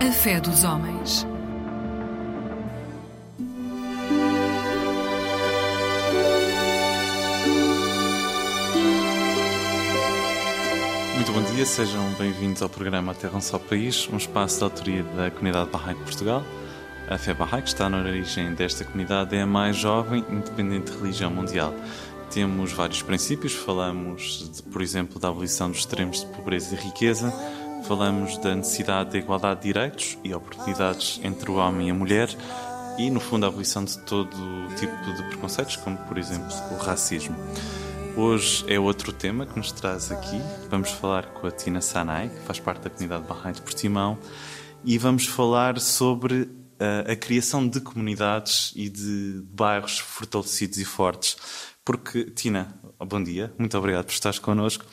A 0.00 0.12
fé 0.12 0.40
dos 0.40 0.62
homens. 0.62 1.26
Muito 11.16 11.32
bom 11.32 11.42
dia, 11.52 11.66
sejam 11.66 12.08
bem-vindos 12.12 12.62
ao 12.62 12.68
programa 12.68 13.12
Terra 13.12 13.36
um 13.36 13.40
Só 13.40 13.58
País, 13.58 14.08
um 14.12 14.16
espaço 14.16 14.58
de 14.58 14.64
autoria 14.64 15.02
da 15.02 15.32
comunidade 15.32 15.68
Bahá'í 15.70 15.94
de 15.94 16.04
Portugal. 16.04 16.44
A 17.08 17.18
fé 17.18 17.34
Bahá'í, 17.34 17.62
que 17.62 17.68
está 17.68 17.88
na 17.88 17.98
origem 17.98 18.54
desta 18.54 18.84
comunidade, 18.84 19.34
é 19.34 19.42
a 19.42 19.46
mais 19.46 19.76
jovem 19.76 20.24
independente 20.30 20.92
religião 20.92 21.30
mundial. 21.30 21.74
Temos 22.30 22.72
vários 22.72 23.02
princípios, 23.02 23.52
falamos, 23.52 24.48
de, 24.54 24.62
por 24.62 24.80
exemplo, 24.80 25.18
da 25.18 25.28
abolição 25.28 25.70
dos 25.70 25.80
extremos 25.80 26.20
de 26.20 26.26
pobreza 26.26 26.76
e 26.76 26.78
riqueza, 26.78 27.32
falamos 27.88 28.36
da 28.36 28.54
necessidade 28.54 29.12
da 29.12 29.18
igualdade 29.18 29.62
de 29.62 29.68
direitos 29.68 30.18
e 30.22 30.34
oportunidades 30.34 31.18
entre 31.24 31.50
o 31.50 31.54
homem 31.54 31.88
e 31.88 31.90
a 31.90 31.94
mulher 31.94 32.28
e, 32.98 33.10
no 33.10 33.18
fundo, 33.18 33.46
a 33.46 33.48
abolição 33.48 33.82
de 33.82 33.98
todo 34.00 34.36
tipo 34.76 34.94
de 35.14 35.22
preconceitos, 35.22 35.76
como, 35.76 35.96
por 35.96 36.18
exemplo, 36.18 36.54
o 36.70 36.76
racismo. 36.76 37.34
Hoje 38.14 38.62
é 38.68 38.78
outro 38.78 39.10
tema 39.10 39.46
que 39.46 39.56
nos 39.56 39.72
traz 39.72 40.12
aqui. 40.12 40.38
Vamos 40.68 40.90
falar 40.90 41.28
com 41.28 41.46
a 41.46 41.50
Tina 41.50 41.80
Sanai, 41.80 42.28
que 42.28 42.40
faz 42.40 42.60
parte 42.60 42.82
da 42.82 42.90
comunidade 42.90 43.26
Barraim 43.26 43.54
de 43.54 43.62
Portimão, 43.62 44.18
e 44.84 44.98
vamos 44.98 45.26
falar 45.26 45.80
sobre 45.80 46.42
uh, 46.42 47.10
a 47.10 47.16
criação 47.16 47.66
de 47.66 47.80
comunidades 47.80 48.70
e 48.76 48.90
de 48.90 49.42
bairros 49.50 49.98
fortalecidos 49.98 50.76
e 50.76 50.84
fortes. 50.84 51.38
Porque, 51.82 52.24
Tina, 52.24 52.68
bom 52.98 53.22
dia, 53.22 53.50
muito 53.58 53.78
obrigado 53.78 54.04
por 54.04 54.12
estares 54.12 54.38
connosco. 54.38 54.84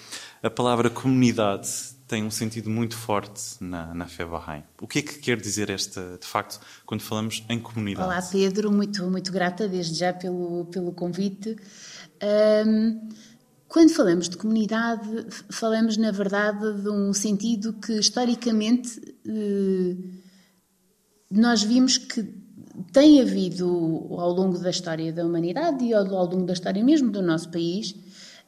A 0.41 0.49
palavra 0.49 0.89
comunidade 0.89 1.94
tem 2.07 2.23
um 2.23 2.31
sentido 2.31 2.69
muito 2.69 2.95
forte 2.95 3.41
na, 3.59 3.93
na 3.93 4.07
fé 4.07 4.25
Bahá'í. 4.25 4.63
O 4.81 4.87
que 4.87 4.99
é 4.99 5.01
que 5.01 5.19
quer 5.19 5.39
dizer 5.39 5.69
esta, 5.69 6.17
de 6.19 6.27
facto, 6.27 6.59
quando 6.85 7.01
falamos 7.01 7.43
em 7.49 7.59
comunidade? 7.59 8.07
Olá, 8.07 8.21
Pedro, 8.21 8.71
muito, 8.71 9.09
muito 9.09 9.31
grata 9.31 9.67
desde 9.67 9.95
já 9.95 10.13
pelo, 10.13 10.65
pelo 10.65 10.91
convite. 10.91 11.55
Um, 12.67 13.09
quando 13.67 13.89
falamos 13.89 14.29
de 14.29 14.37
comunidade, 14.37 15.27
falamos, 15.49 15.97
na 15.97 16.11
verdade, 16.11 16.81
de 16.81 16.89
um 16.89 17.11
sentido 17.11 17.73
que, 17.73 17.93
historicamente, 17.93 19.01
eh, 19.27 19.97
nós 21.31 21.63
vimos 21.63 21.97
que 21.97 22.23
tem 22.93 23.21
havido, 23.21 23.67
ao 24.11 24.31
longo 24.31 24.59
da 24.59 24.69
história 24.69 25.11
da 25.11 25.25
humanidade 25.25 25.83
e 25.83 25.93
ao, 25.93 26.05
ao 26.15 26.25
longo 26.25 26.45
da 26.45 26.53
história 26.53 26.83
mesmo 26.83 27.09
do 27.09 27.21
nosso 27.21 27.49
país, 27.49 27.95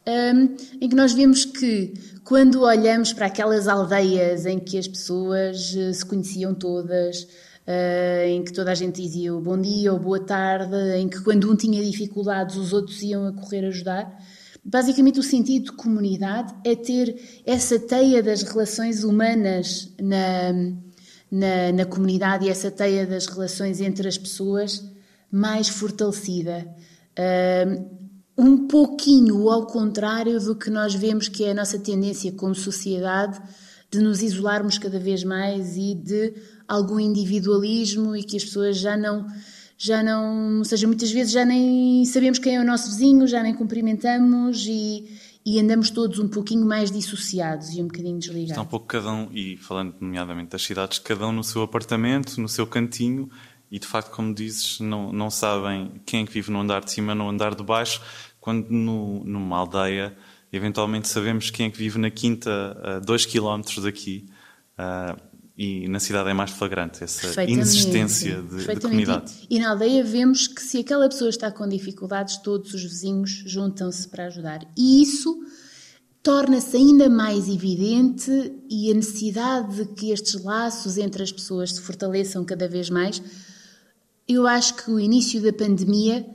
um, 0.07 0.55
em 0.79 0.87
que 0.87 0.95
nós 0.95 1.11
vemos 1.11 1.43
que 1.43 1.93
quando 2.23 2.61
olhamos 2.61 3.11
para 3.11 3.25
aquelas 3.25 3.67
aldeias 3.67 4.45
em 4.45 4.57
que 4.57 4.77
as 4.77 4.87
pessoas 4.87 5.73
uh, 5.75 5.93
se 5.93 6.05
conheciam 6.05 6.53
todas, 6.55 7.23
uh, 7.23 8.27
em 8.27 8.43
que 8.43 8.53
toda 8.53 8.71
a 8.71 8.75
gente 8.75 9.01
dizia 9.01 9.33
bom 9.33 9.59
dia 9.59 9.91
ou 9.91 9.99
boa 9.99 10.19
tarde, 10.19 10.75
em 10.97 11.09
que 11.09 11.21
quando 11.21 11.51
um 11.51 11.55
tinha 11.55 11.83
dificuldades 11.83 12.55
os 12.55 12.71
outros 12.71 13.01
iam 13.03 13.27
a 13.27 13.33
correr 13.33 13.65
ajudar, 13.65 14.17
basicamente 14.63 15.19
o 15.19 15.23
sentido 15.23 15.65
de 15.65 15.71
comunidade 15.73 16.53
é 16.63 16.75
ter 16.75 17.41
essa 17.45 17.77
teia 17.77 18.23
das 18.23 18.43
relações 18.43 19.03
humanas 19.03 19.93
na, 20.01 20.53
na, 21.29 21.71
na 21.73 21.85
comunidade 21.85 22.45
e 22.45 22.49
essa 22.49 22.71
teia 22.71 23.05
das 23.05 23.25
relações 23.25 23.81
entre 23.81 24.07
as 24.07 24.17
pessoas 24.17 24.83
mais 25.29 25.67
fortalecida. 25.67 26.65
Uh, 27.19 27.96
um 28.37 28.67
pouquinho 28.67 29.49
ao 29.49 29.65
contrário 29.65 30.39
do 30.39 30.55
que 30.55 30.69
nós 30.69 30.93
vemos 30.93 31.27
que 31.27 31.43
é 31.43 31.51
a 31.51 31.55
nossa 31.55 31.79
tendência 31.79 32.31
como 32.31 32.53
sociedade 32.53 33.41
de 33.89 33.99
nos 33.99 34.21
isolarmos 34.21 34.77
cada 34.77 34.99
vez 34.99 35.23
mais 35.23 35.75
e 35.75 35.95
de 35.95 36.33
algum 36.67 36.99
individualismo 36.99 38.15
e 38.15 38.23
que 38.23 38.37
as 38.37 38.43
pessoas 38.43 38.77
já 38.77 38.95
não 38.95 39.25
já 39.79 40.01
não, 40.01 40.57
ou 40.57 40.65
seja, 40.65 40.87
muitas 40.87 41.11
vezes 41.11 41.31
já 41.31 41.45
nem 41.45 42.03
sabemos 42.05 42.39
quem 42.39 42.55
é 42.55 42.59
o 42.59 42.65
nosso 42.65 42.89
vizinho, 42.89 43.27
já 43.27 43.43
nem 43.43 43.53
cumprimentamos 43.53 44.65
e, 44.67 45.07
e 45.45 45.59
andamos 45.59 45.91
todos 45.91 46.17
um 46.17 46.27
pouquinho 46.27 46.65
mais 46.65 46.91
dissociados 46.91 47.69
e 47.75 47.81
um 47.83 47.85
bocadinho 47.85 48.17
desligados. 48.17 48.49
Está 48.49 48.61
um 48.63 48.65
pouco 48.65 48.87
cada 48.87 49.11
um, 49.11 49.29
e 49.31 49.55
falando 49.57 49.93
nomeadamente 50.01 50.49
das 50.49 50.63
cidades, 50.63 50.97
cada 50.97 51.27
um 51.27 51.31
no 51.31 51.43
seu 51.43 51.61
apartamento, 51.61 52.41
no 52.41 52.49
seu 52.49 52.65
cantinho, 52.65 53.29
e 53.69 53.77
de 53.77 53.85
facto, 53.85 54.11
como 54.11 54.33
dizes, 54.33 54.79
não, 54.79 55.11
não 55.11 55.29
sabem 55.29 55.91
quem 56.05 56.23
é 56.23 56.25
que 56.25 56.33
vive 56.33 56.49
no 56.49 56.59
andar 56.59 56.83
de 56.83 56.91
cima, 56.91 57.13
no 57.13 57.29
andar 57.29 57.53
de 57.53 57.63
baixo, 57.63 58.01
quando 58.47 58.69
no, 58.69 59.25
numa 59.25 59.57
aldeia, 59.57 60.15
eventualmente 60.53 61.09
sabemos 61.09 61.49
quem 61.49 61.65
é 61.65 61.69
que 61.69 61.77
vive 61.77 61.99
na 61.99 62.09
quinta, 62.09 62.77
a 62.81 62.99
dois 62.99 63.25
quilómetros 63.25 63.83
daqui, 63.83 64.25
uh, 64.79 65.21
e 65.57 65.85
na 65.89 65.99
cidade 65.99 66.29
é 66.29 66.33
mais 66.33 66.51
flagrante 66.51 67.03
essa 67.03 67.43
inexistência 67.43 68.41
de, 68.41 68.65
de, 68.65 68.79
comunidade. 68.79 69.33
E 69.49 69.59
na 69.59 69.71
aldeia 69.71 70.01
vemos 70.01 70.47
que 70.47 70.61
se 70.61 70.77
aquela 70.77 71.09
pessoa 71.09 71.29
está 71.29 71.51
com 71.51 71.67
dificuldades, 71.67 72.37
todos 72.37 72.73
os 72.73 72.81
vizinhos 72.81 73.43
juntam-se 73.45 74.07
para 74.07 74.27
ajudar. 74.27 74.61
E 74.77 75.01
isso 75.03 75.37
torna-se 76.23 76.77
ainda 76.77 77.09
mais 77.09 77.49
evidente 77.49 78.31
e 78.69 78.89
a 78.89 78.95
necessidade 78.95 79.75
de 79.75 79.93
que 79.93 80.11
estes 80.11 80.41
laços 80.41 80.97
entre 80.97 81.21
as 81.21 81.33
pessoas 81.33 81.73
se 81.73 81.81
fortaleçam 81.81 82.45
cada 82.45 82.69
vez 82.69 82.89
mais. 82.89 83.21
Eu 84.25 84.47
acho 84.47 84.73
que 84.75 84.89
o 84.89 84.97
início 84.97 85.41
da 85.41 85.51
pandemia 85.51 86.25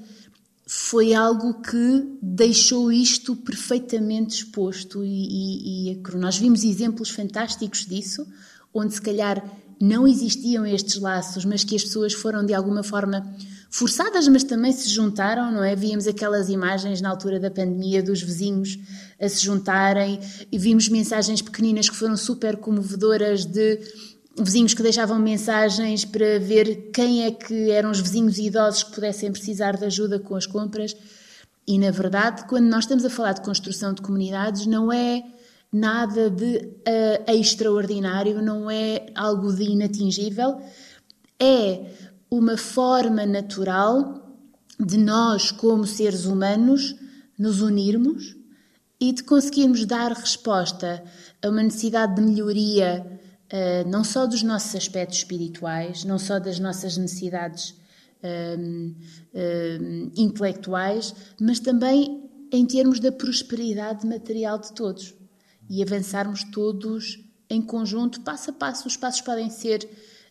foi 0.66 1.12
algo 1.12 1.60
que 1.62 2.18
deixou 2.22 2.92
isto 2.92 3.34
perfeitamente 3.36 4.36
exposto 4.36 5.04
e, 5.04 5.08
e, 5.08 5.92
e, 5.92 6.02
nós 6.16 6.38
vimos 6.38 6.64
exemplos 6.64 7.10
fantásticos 7.10 7.84
disso, 7.84 8.26
onde 8.72 8.94
se 8.94 9.02
calhar 9.02 9.44
não 9.80 10.06
existiam 10.06 10.64
estes 10.64 11.00
laços, 11.00 11.44
mas 11.44 11.64
que 11.64 11.74
as 11.74 11.82
pessoas 11.82 12.12
foram 12.12 12.46
de 12.46 12.54
alguma 12.54 12.82
forma 12.82 13.34
forçadas, 13.68 14.28
mas 14.28 14.44
também 14.44 14.70
se 14.70 14.88
juntaram, 14.88 15.50
não 15.50 15.64
é? 15.64 15.74
Víamos 15.74 16.06
aquelas 16.06 16.48
imagens 16.48 17.00
na 17.00 17.08
altura 17.08 17.40
da 17.40 17.50
pandemia 17.50 18.02
dos 18.02 18.22
vizinhos 18.22 18.78
a 19.20 19.28
se 19.28 19.44
juntarem 19.44 20.20
e 20.52 20.58
vimos 20.58 20.88
mensagens 20.88 21.40
pequeninas 21.40 21.88
que 21.88 21.96
foram 21.96 22.16
super 22.16 22.58
comovedoras 22.58 23.44
de 23.44 23.80
vizinhos 24.38 24.74
que 24.74 24.82
deixavam 24.82 25.18
mensagens 25.18 26.04
para 26.04 26.38
ver 26.38 26.90
quem 26.92 27.24
é 27.24 27.30
que 27.30 27.70
eram 27.70 27.90
os 27.90 28.00
vizinhos 28.00 28.38
idosos 28.38 28.82
que 28.82 28.92
pudessem 28.92 29.30
precisar 29.30 29.76
de 29.76 29.84
ajuda 29.84 30.18
com 30.18 30.34
as 30.34 30.46
compras. 30.46 30.96
E, 31.66 31.78
na 31.78 31.90
verdade, 31.90 32.44
quando 32.46 32.64
nós 32.64 32.84
estamos 32.84 33.04
a 33.04 33.10
falar 33.10 33.32
de 33.32 33.42
construção 33.42 33.92
de 33.92 34.02
comunidades, 34.02 34.66
não 34.66 34.92
é 34.92 35.22
nada 35.72 36.28
de 36.28 36.56
uh, 36.56 37.32
extraordinário, 37.32 38.42
não 38.42 38.70
é 38.70 39.06
algo 39.14 39.52
de 39.52 39.64
inatingível, 39.64 40.60
é 41.38 41.86
uma 42.30 42.56
forma 42.56 43.24
natural 43.24 44.36
de 44.78 44.98
nós, 44.98 45.50
como 45.50 45.86
seres 45.86 46.24
humanos, 46.24 46.96
nos 47.38 47.60
unirmos 47.60 48.36
e 49.00 49.12
de 49.12 49.22
conseguirmos 49.22 49.84
dar 49.84 50.12
resposta 50.12 51.02
a 51.42 51.48
uma 51.48 51.62
necessidade 51.62 52.16
de 52.16 52.22
melhoria 52.22 53.20
uh, 53.52 53.88
não 53.88 54.02
só 54.02 54.26
dos 54.26 54.42
nossos 54.42 54.74
aspectos 54.74 55.18
espirituais, 55.18 56.04
não 56.04 56.18
só 56.18 56.38
das 56.38 56.58
nossas 56.58 56.96
necessidades 56.96 57.74
um, 58.24 58.94
um, 59.34 60.12
intelectuais, 60.16 61.14
mas 61.40 61.58
também 61.58 62.30
em 62.52 62.66
termos 62.66 63.00
da 63.00 63.10
prosperidade 63.10 64.06
material 64.06 64.58
de 64.58 64.72
todos 64.72 65.14
e 65.68 65.82
avançarmos 65.82 66.44
todos 66.44 67.18
em 67.48 67.60
conjunto, 67.60 68.20
passo 68.20 68.50
a 68.50 68.52
passo. 68.52 68.86
Os 68.86 68.96
passos 68.96 69.20
podem 69.20 69.50
ser 69.50 69.88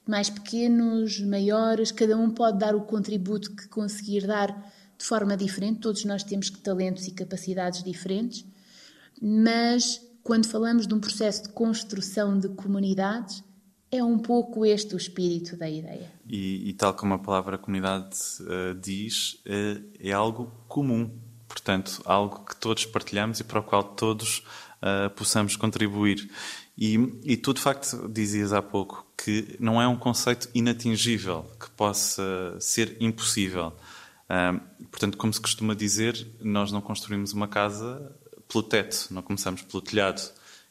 mais 0.07 0.29
pequenos, 0.29 1.19
maiores, 1.19 1.91
cada 1.91 2.17
um 2.17 2.29
pode 2.29 2.57
dar 2.57 2.75
o 2.75 2.81
contributo 2.81 3.55
que 3.55 3.67
conseguir 3.67 4.25
dar 4.25 4.71
de 4.97 5.05
forma 5.05 5.35
diferente, 5.35 5.79
todos 5.79 6.05
nós 6.05 6.23
temos 6.23 6.49
talentos 6.49 7.07
e 7.07 7.11
capacidades 7.11 7.83
diferentes, 7.83 8.45
mas 9.19 9.99
quando 10.31 10.47
falamos 10.47 10.87
de 10.87 10.93
um 10.93 10.99
processo 11.01 11.43
de 11.43 11.49
construção 11.49 12.39
de 12.39 12.47
comunidades, 12.47 13.43
é 13.91 14.01
um 14.01 14.17
pouco 14.17 14.65
este 14.65 14.95
o 14.95 14.97
espírito 14.97 15.57
da 15.57 15.69
ideia. 15.69 16.09
E, 16.25 16.69
e 16.69 16.73
tal 16.73 16.93
como 16.93 17.13
a 17.15 17.19
palavra 17.19 17.57
comunidade 17.57 18.15
uh, 18.39 18.73
diz, 18.73 19.33
uh, 19.45 19.83
é 19.99 20.13
algo 20.13 20.49
comum, 20.69 21.11
portanto, 21.49 22.01
algo 22.05 22.45
que 22.45 22.55
todos 22.55 22.85
partilhamos 22.85 23.41
e 23.41 23.43
para 23.43 23.59
o 23.59 23.63
qual 23.63 23.83
todos 23.83 24.37
uh, 24.81 25.09
possamos 25.17 25.57
contribuir. 25.57 26.31
E, 26.77 26.93
e 27.25 27.35
tu, 27.35 27.53
de 27.53 27.59
facto, 27.59 28.07
dizias 28.07 28.53
há 28.53 28.61
pouco 28.61 29.05
que 29.17 29.57
não 29.59 29.81
é 29.81 29.87
um 29.89 29.97
conceito 29.97 30.47
inatingível, 30.55 31.45
que 31.59 31.69
possa 31.71 32.55
ser 32.57 32.95
impossível. 33.01 33.73
portanto, 34.89 35.17
como 35.17 35.33
se 35.33 35.41
costuma 35.41 35.75
dizer, 35.75 36.25
nós 36.39 36.71
não 36.71 36.79
construímos 36.79 37.33
uma 37.33 37.49
casa 37.49 38.15
pelo 38.51 38.63
teto, 38.63 39.07
não 39.11 39.21
começamos 39.21 39.61
pelo 39.61 39.81
telhado. 39.81 40.21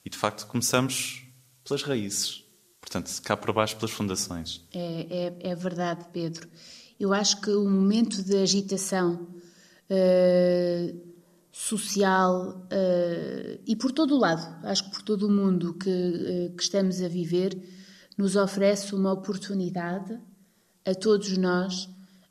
E 0.04 0.10
de 0.10 0.16
facto 0.16 0.46
começamos 0.46 1.24
pelas 1.64 1.82
raízes. 1.82 2.44
Portanto, 2.80 3.10
cá 3.22 3.36
por 3.36 3.52
baixo 3.52 3.76
pelas 3.76 3.90
fundações. 3.90 4.62
É, 4.72 5.34
é, 5.42 5.50
é 5.50 5.54
verdade, 5.54 6.06
Pedro. 6.12 6.48
Eu 6.98 7.12
acho 7.14 7.40
que 7.40 7.50
o 7.50 7.68
momento 7.68 8.22
de 8.22 8.36
agitação 8.36 9.28
uh, 9.90 11.00
social 11.50 12.66
uh, 12.66 13.60
e 13.66 13.74
por 13.76 13.92
todo 13.92 14.14
o 14.14 14.18
lado, 14.18 14.66
acho 14.66 14.84
que 14.84 14.90
por 14.90 15.02
todo 15.02 15.26
o 15.26 15.30
mundo 15.30 15.74
que, 15.74 15.88
uh, 15.88 16.56
que 16.56 16.62
estamos 16.62 17.00
a 17.02 17.08
viver, 17.08 17.56
nos 18.16 18.36
oferece 18.36 18.94
uma 18.94 19.12
oportunidade 19.12 20.18
a 20.84 20.94
todos 20.94 21.36
nós 21.38 21.88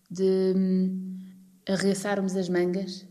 de 0.10 0.54
hum, 0.56 1.19
arregaçarmos 1.68 2.36
as 2.36 2.50
mangas 2.50 3.08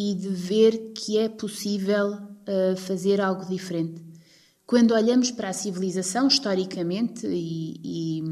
e 0.00 0.14
de 0.14 0.28
ver 0.28 0.92
que 0.92 1.18
é 1.18 1.28
possível 1.28 2.12
uh, 2.12 2.76
fazer 2.76 3.20
algo 3.20 3.44
diferente. 3.46 4.00
Quando 4.64 4.94
olhamos 4.94 5.32
para 5.32 5.48
a 5.48 5.52
civilização, 5.52 6.28
historicamente 6.28 7.26
e, 7.26 8.22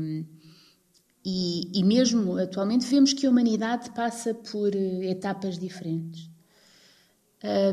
e, 1.25 1.81
e, 1.81 1.83
mesmo 1.83 2.39
atualmente, 2.39 2.87
vemos 2.87 3.13
que 3.13 3.27
a 3.27 3.31
humanidade 3.31 3.91
passa 3.91 4.33
por 4.33 4.73
uh, 4.73 5.03
etapas 5.03 5.59
diferentes. 5.59 6.31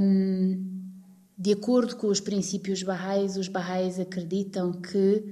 Um, 0.01 0.81
de 1.37 1.51
acordo 1.51 1.95
com 1.95 2.07
os 2.07 2.19
princípios 2.19 2.81
Baha'is, 2.81 3.37
os 3.37 3.47
Baha'is 3.47 3.99
acreditam 3.99 4.71
que 4.71 5.23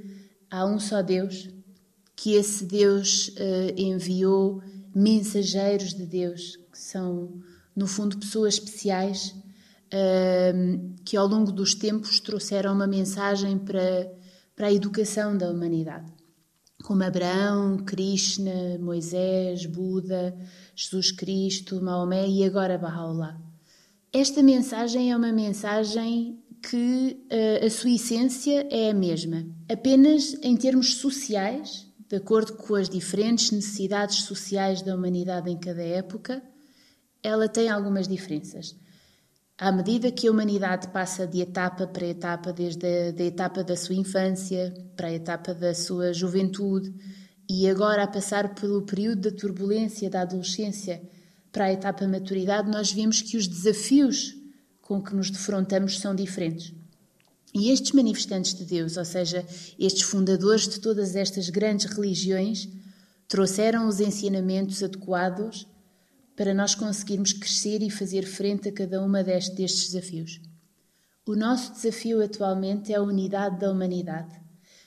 há 0.52 0.68
um 0.68 0.80
só 0.80 1.02
Deus, 1.02 1.50
que 2.16 2.34
esse 2.34 2.64
Deus 2.64 3.30
uh, 3.30 3.74
enviou 3.76 4.62
mensageiros 4.94 5.96
de 5.96 6.06
Deus, 6.06 6.58
que 6.72 6.78
são, 6.78 7.42
no 7.76 7.88
fundo, 7.88 8.18
pessoas 8.18 8.56
especiais 8.56 9.36
uh, 9.94 10.94
que 11.04 11.18
ao 11.18 11.28
longo 11.28 11.52
dos 11.52 11.74
tempos 11.76 12.20
trouxeram 12.20 12.74
uma 12.74 12.88
mensagem 12.88 13.58
para, 13.58 14.12
para 14.56 14.68
a 14.68 14.74
educação 14.74 15.38
da 15.38 15.50
humanidade. 15.50 16.12
Como 16.84 17.04
Abraão, 17.04 17.78
Krishna, 17.78 18.78
Moisés, 18.80 19.66
Buda, 19.66 20.36
Jesus 20.76 21.12
Cristo, 21.12 21.82
Maomé 21.82 22.28
e 22.28 22.44
agora 22.44 22.78
Baha'u'llah. 22.78 23.40
Esta 24.12 24.42
mensagem 24.42 25.12
é 25.12 25.16
uma 25.16 25.32
mensagem 25.32 26.40
que 26.62 27.18
uh, 27.32 27.66
a 27.66 27.70
sua 27.70 27.92
essência 27.92 28.68
é 28.70 28.90
a 28.90 28.94
mesma, 28.94 29.46
apenas 29.70 30.36
em 30.44 30.56
termos 30.56 30.96
sociais 30.96 31.92
de 32.12 32.18
acordo 32.18 32.58
com 32.58 32.76
as 32.76 32.90
diferentes 32.90 33.52
necessidades 33.52 34.24
sociais 34.24 34.82
da 34.82 34.94
humanidade 34.94 35.50
em 35.50 35.58
cada 35.58 35.82
época, 35.82 36.44
ela 37.24 37.48
tem 37.48 37.70
algumas 37.70 38.08
diferenças. 38.08 38.76
À 39.58 39.72
medida 39.72 40.12
que 40.12 40.28
a 40.28 40.32
humanidade 40.32 40.88
passa 40.88 41.28
de 41.28 41.42
etapa 41.42 41.86
para 41.86 42.08
etapa, 42.08 42.52
desde 42.52 43.10
a 43.10 43.12
da 43.12 43.24
etapa 43.24 43.64
da 43.64 43.76
sua 43.76 43.96
infância 43.96 44.74
para 44.96 45.08
a 45.08 45.14
etapa 45.14 45.54
da 45.54 45.74
sua 45.76 46.14
juventude, 46.14 46.94
e 47.48 47.70
agora 47.70 48.04
a 48.04 48.08
passar 48.08 48.56
pelo 48.56 48.82
período 48.84 49.30
da 49.30 49.38
turbulência 49.38 50.10
da 50.10 50.22
adolescência 50.22 51.02
para 51.52 51.66
a 51.66 51.74
etapa 51.74 52.08
maturidade, 52.08 52.72
nós 52.72 52.92
vemos 52.92 53.22
que 53.22 53.38
os 53.38 53.48
desafios 53.48 54.36
com 54.82 55.02
que 55.02 55.14
nos 55.14 55.30
defrontamos 55.30 56.00
são 56.00 56.16
diferentes. 56.16 56.74
E 57.54 57.70
estes 57.70 57.92
manifestantes 57.92 58.54
de 58.54 58.66
Deus, 58.66 58.98
ou 58.98 59.06
seja, 59.06 59.46
estes 59.78 60.04
fundadores 60.04 60.68
de 60.68 60.80
todas 60.80 61.16
estas 61.16 61.50
grandes 61.50 61.86
religiões, 61.86 62.68
trouxeram 63.28 63.88
os 63.88 64.00
ensinamentos 64.00 64.82
adequados 64.82 65.68
para 66.36 66.54
nós 66.54 66.76
conseguirmos 66.76 67.34
crescer 67.34 67.82
e 67.82 67.90
fazer 67.90 68.24
frente 68.24 68.70
a 68.70 68.72
cada 68.72 69.02
uma 69.02 69.24
destes 69.24 69.90
desafios. 69.90 70.42
O 71.26 71.36
nosso 71.36 71.74
desafio 71.74 72.24
atualmente 72.24 72.92
é 72.92 72.96
a 72.96 73.02
unidade 73.02 73.60
da 73.60 73.72
humanidade. 73.72 74.40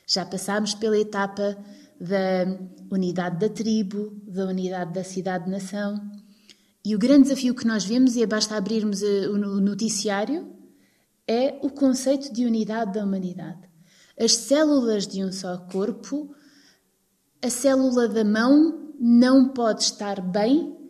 Já 0.07 0.27
passámos 0.27 0.75
pela 0.75 0.99
etapa 0.99 1.57
da 2.01 2.59
unidade 2.91 3.39
da 3.39 3.49
tribo, 3.49 4.21
da 4.27 4.47
unidade 4.47 4.93
da 4.93 5.05
cidade-nação. 5.05 6.01
E 6.85 6.95
o 6.95 6.99
grande 6.99 7.25
desafio 7.25 7.55
que 7.55 7.67
nós 7.67 7.85
vemos, 7.85 8.17
e 8.17 8.27
basta 8.27 8.57
abrirmos 8.57 9.03
eh, 9.03 9.29
o 9.29 9.37
noticiário, 9.39 10.53
é 11.27 11.59
o 11.63 11.71
conceito 11.71 12.33
de 12.33 12.45
unidade 12.45 12.93
da 12.93 13.05
humanidade. 13.05 13.63
As 14.19 14.33
células 14.33 15.07
de 15.07 15.25
um 15.25 15.33
só 15.33 15.57
corpo, 15.57 16.35
a 17.43 17.49
célula 17.49 18.07
da 18.07 18.25
mão 18.25 18.93
não 19.01 19.49
pode 19.49 19.83
estar 19.85 20.21
bem 20.21 20.84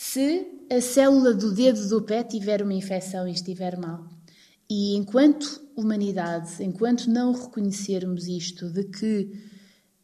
se 0.00 0.46
a 0.70 0.80
célula 0.80 1.34
do 1.34 1.50
dedo 1.50 1.88
do 1.88 2.00
pé 2.00 2.22
tiver 2.22 2.62
uma 2.62 2.72
infecção 2.72 3.26
e 3.26 3.32
estiver 3.32 3.76
mal. 3.76 4.06
E 4.70 4.94
enquanto 4.94 5.60
humanidade, 5.74 6.62
enquanto 6.62 7.10
não 7.10 7.32
reconhecermos 7.32 8.28
isto, 8.28 8.70
de 8.70 8.84
que 8.84 9.28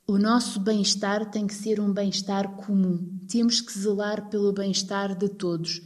o 0.05 0.19
nosso 0.19 0.59
bem-estar 0.59 1.31
tem 1.31 1.47
que 1.47 1.55
ser 1.55 1.79
um 1.79 1.93
bem-estar 1.93 2.57
comum, 2.57 3.09
temos 3.29 3.61
que 3.61 3.79
zelar 3.79 4.29
pelo 4.31 4.53
bem-estar 4.53 5.17
de 5.17 5.29
todos. 5.29 5.81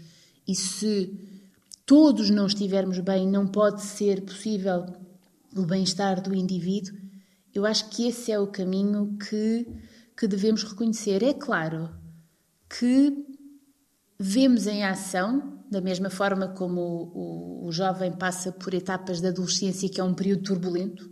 E 0.47 0.55
se 0.55 1.13
todos 1.85 2.31
não 2.31 2.47
estivermos 2.47 3.01
bem, 3.01 3.29
não 3.29 3.47
pode 3.47 3.83
ser 3.83 4.23
possível 4.23 4.87
o 5.55 5.67
bem-estar 5.67 6.23
do 6.23 6.35
indivíduo, 6.35 6.97
eu 7.55 7.67
acho 7.67 7.91
que 7.91 8.09
esse 8.09 8.33
é 8.33 8.41
o 8.41 8.47
caminho 8.47 9.19
que, 9.19 9.67
que 10.17 10.27
devemos 10.27 10.63
reconhecer. 10.63 11.23
É 11.23 11.35
claro 11.35 11.91
que 12.71 13.28
vemos 14.19 14.67
em 14.67 14.85
ação, 14.85 15.63
da 15.71 15.81
mesma 15.81 16.11
forma 16.11 16.49
como 16.49 16.81
o, 16.81 17.65
o, 17.65 17.67
o 17.67 17.73
jovem 17.73 18.11
passa 18.11 18.51
por 18.51 18.75
etapas 18.75 19.21
da 19.21 19.29
adolescência, 19.29 19.89
que 19.89 20.01
é 20.01 20.05
um 20.05 20.15
período 20.15 20.43
turbulento, 20.43 21.09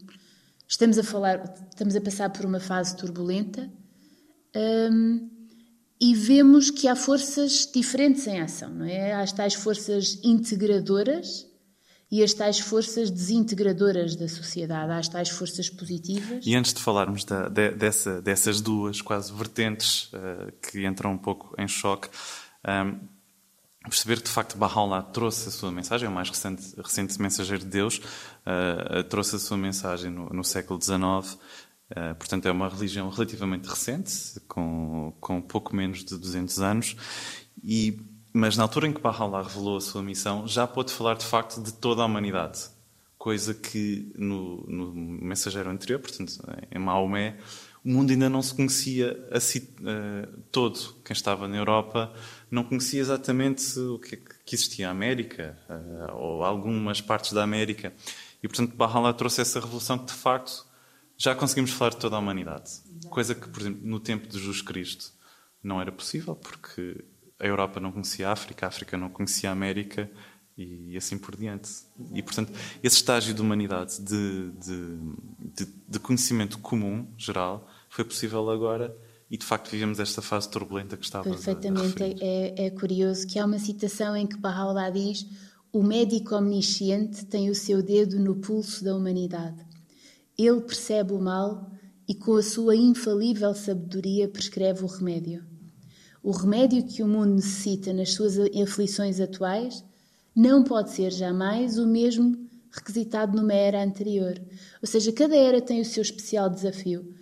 estamos 0.67 0.99
a 0.99 1.05
falar, 1.05 1.55
estamos 1.71 1.95
a 1.95 2.01
passar 2.01 2.31
por 2.31 2.45
uma 2.45 2.61
fase 2.61 2.97
turbulenta. 2.97 3.71
Hum, 4.55 5.31
e 6.01 6.15
vemos 6.15 6.71
que 6.71 6.89
há 6.89 6.97
forças 6.97 7.71
diferentes 7.73 8.27
em 8.27 8.41
ação, 8.41 8.69
não 8.71 8.85
é? 8.85 9.13
Há 9.13 9.21
as 9.21 9.33
tais 9.33 9.55
forças 9.55 10.21
integradoras 10.23 11.47
e 12.11 12.23
as 12.23 12.35
tais 12.35 12.61
forças 12.61 13.11
desintegradoras 13.11 14.15
da 14.15 14.29
sociedade, 14.29 14.93
há 14.93 14.99
as 14.99 15.09
tais 15.09 15.31
forças 15.31 15.71
positivas. 15.71 16.45
E 16.47 16.55
antes 16.55 16.75
de 16.75 16.81
falarmos 16.81 17.25
da, 17.25 17.49
de, 17.49 17.71
dessa, 17.71 18.21
dessas 18.21 18.61
duas 18.61 19.01
quase 19.01 19.33
vertentes 19.33 20.13
uh, 20.13 20.53
que 20.63 20.87
entram 20.87 21.13
um 21.13 21.19
pouco 21.19 21.55
em 21.59 21.67
choque, 21.67 22.09
um, 22.67 22.99
perceber 23.85 24.17
que 24.17 24.25
de 24.25 24.31
facto 24.31 24.59
Baha'u'llah 24.59 25.03
trouxe 25.03 25.49
a 25.49 25.53
sua 25.53 25.71
mensagem, 25.71 26.09
o 26.09 26.13
mais 26.13 26.29
recente, 26.29 26.75
recente 26.77 27.21
mensageiro 27.21 27.63
de 27.63 27.71
Deus, 27.71 27.99
uh, 27.99 29.03
trouxe 29.05 29.37
a 29.37 29.39
sua 29.39 29.57
mensagem 29.57 30.11
no, 30.11 30.29
no 30.31 30.45
século 30.45 30.81
XIX 30.81 31.39
Uh, 31.91 32.15
portanto, 32.17 32.47
é 32.47 32.51
uma 32.51 32.69
religião 32.69 33.09
relativamente 33.09 33.69
recente, 33.69 34.41
com, 34.49 35.15
com 35.21 35.41
pouco 35.41 35.75
menos 35.75 36.05
de 36.05 36.19
200 36.19 36.61
anos, 36.61 36.97
e, 37.63 38.01
mas 38.33 38.57
na 38.57 38.65
altura 38.65 38.89
em 38.89 38.93
que 38.93 39.01
Baha'u'llah 39.01 39.43
revelou 39.43 39.77
a 39.77 39.81
sua 39.81 40.03
missão, 40.03 40.49
já 40.49 40.67
pôde 40.67 40.93
falar 40.93 41.15
de 41.15 41.25
facto 41.25 41.63
de 41.63 41.73
toda 41.73 42.03
a 42.03 42.07
humanidade, 42.07 42.59
coisa 43.17 43.55
que 43.55 44.13
no, 44.17 44.67
no 44.67 44.93
mensageiro 44.93 45.71
anterior, 45.71 46.01
portanto, 46.01 46.33
em 46.73 46.79
Maomé, 46.79 47.39
o 47.87 47.89
mundo 47.89 48.11
ainda 48.11 48.29
não 48.29 48.43
se 48.43 48.53
conhecia 48.53 49.17
assim, 49.31 49.61
uh, 49.61 50.41
todo. 50.51 50.77
Quem 51.05 51.15
estava 51.15 51.47
na 51.47 51.57
Europa 51.57 52.13
não 52.51 52.65
conhecia 52.65 53.01
exatamente 53.01 53.79
o 53.79 54.01
que, 54.01 54.17
que 54.17 54.57
existia 54.57 54.89
a 54.89 54.91
América, 54.91 55.57
uh, 55.71 56.17
ou 56.17 56.43
algumas 56.43 57.01
partes 57.01 57.33
da 57.33 57.45
América. 57.45 57.95
E, 58.43 58.49
portanto, 58.49 58.75
Baha'u'llah 58.75 59.13
trouxe 59.13 59.41
essa 59.41 59.61
revolução 59.61 59.99
que, 59.99 60.07
de 60.07 60.19
facto, 60.19 60.67
já 61.17 61.33
conseguimos 61.37 61.71
falar 61.71 61.91
de 61.91 61.99
toda 61.99 62.17
a 62.17 62.19
humanidade. 62.19 62.73
Coisa 63.09 63.37
que, 63.37 63.49
por 63.49 63.61
exemplo, 63.61 63.81
no 63.85 64.01
tempo 64.01 64.27
de 64.27 64.37
Jesus 64.37 64.63
Cristo 64.63 65.13
não 65.63 65.81
era 65.81 65.93
possível, 65.93 66.35
porque 66.35 67.05
a 67.39 67.47
Europa 67.47 67.79
não 67.79 67.93
conhecia 67.93 68.29
a 68.29 68.33
África, 68.33 68.67
a 68.67 68.69
África 68.69 68.99
não 68.99 69.09
conhecia 69.09 69.49
a 69.49 69.53
América 69.53 70.11
e 70.59 70.97
assim 70.97 71.19
por 71.19 71.37
diante. 71.37 71.71
E, 72.13 72.21
portanto, 72.21 72.53
esse 72.83 72.97
estágio 72.97 73.33
de 73.33 73.41
humanidade, 73.41 74.01
de, 74.01 74.51
de, 74.53 74.99
de, 75.55 75.73
de 75.89 75.99
conhecimento 76.01 76.59
comum, 76.59 77.13
geral, 77.17 77.69
foi 77.97 78.05
possível 78.05 78.49
agora 78.51 78.97
e 79.31 79.39
de 79.39 79.45
facto 79.45 79.71
vivemos 79.71 79.99
esta 79.99 80.21
fase 80.21 80.51
turbulenta 80.51 80.97
que 80.97 81.05
estava 81.05 81.25
Perfeitamente. 81.25 82.03
A 82.03 82.07
é, 82.21 82.67
é 82.67 82.71
curioso 82.71 83.27
que 83.27 83.39
há 83.39 83.47
uma 83.47 83.59
citação 83.59 84.15
em 84.15 84.27
que 84.27 84.37
Baha'u'llah 84.37 84.91
diz 84.91 85.27
o 85.73 85.83
médico 85.83 86.35
omnisciente 86.35 87.25
tem 87.25 87.51
o 87.51 87.55
seu 87.55 87.83
dedo 87.83 88.19
no 88.19 88.37
pulso 88.37 88.85
da 88.85 88.95
humanidade. 88.95 89.67
Ele 90.39 90.61
percebe 90.61 91.13
o 91.13 91.19
mal 91.19 91.71
e, 92.07 92.15
com 92.15 92.37
a 92.37 92.43
sua 92.43 92.77
infalível 92.77 93.55
sabedoria, 93.55 94.29
prescreve 94.29 94.85
o 94.85 94.87
remédio. 94.87 95.45
O 96.23 96.31
remédio 96.31 96.87
que 96.87 97.03
o 97.03 97.09
mundo 97.09 97.37
necessita 97.37 97.93
nas 97.93 98.13
suas 98.13 98.39
aflições 98.39 99.21
atuais 99.21 99.83
não 100.35 100.63
pode 100.63 100.91
ser 100.91 101.11
jamais 101.11 101.79
o 101.79 101.87
mesmo 101.87 102.47
requisitado 102.71 103.37
numa 103.37 103.55
era 103.55 103.83
anterior. 103.83 104.39
Ou 104.83 104.87
seja, 104.87 105.13
cada 105.13 105.35
era 105.35 105.63
tem 105.63 105.81
o 105.81 105.85
seu 105.85 106.03
especial 106.03 106.51
desafio. 106.51 107.16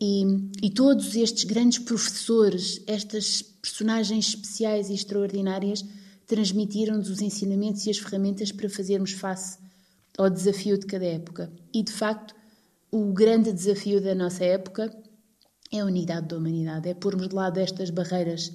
E, 0.00 0.22
e 0.62 0.70
todos 0.70 1.16
estes 1.16 1.44
grandes 1.44 1.78
professores, 1.78 2.82
estas 2.86 3.42
personagens 3.42 4.28
especiais 4.28 4.90
e 4.90 4.94
extraordinárias, 4.94 5.84
transmitiram-nos 6.26 7.10
os 7.10 7.20
ensinamentos 7.20 7.84
e 7.86 7.90
as 7.90 7.98
ferramentas 7.98 8.52
para 8.52 8.68
fazermos 8.68 9.12
face 9.12 9.58
ao 10.16 10.30
desafio 10.30 10.78
de 10.78 10.86
cada 10.86 11.06
época. 11.06 11.52
E, 11.72 11.82
de 11.82 11.92
facto, 11.92 12.34
o 12.90 13.12
grande 13.12 13.52
desafio 13.52 14.00
da 14.00 14.14
nossa 14.14 14.44
época 14.44 14.94
é 15.72 15.80
a 15.80 15.84
unidade 15.84 16.28
da 16.28 16.36
humanidade, 16.36 16.88
é 16.88 16.94
pormos 16.94 17.28
de 17.28 17.34
lado 17.34 17.58
estas 17.58 17.90
barreiras 17.90 18.52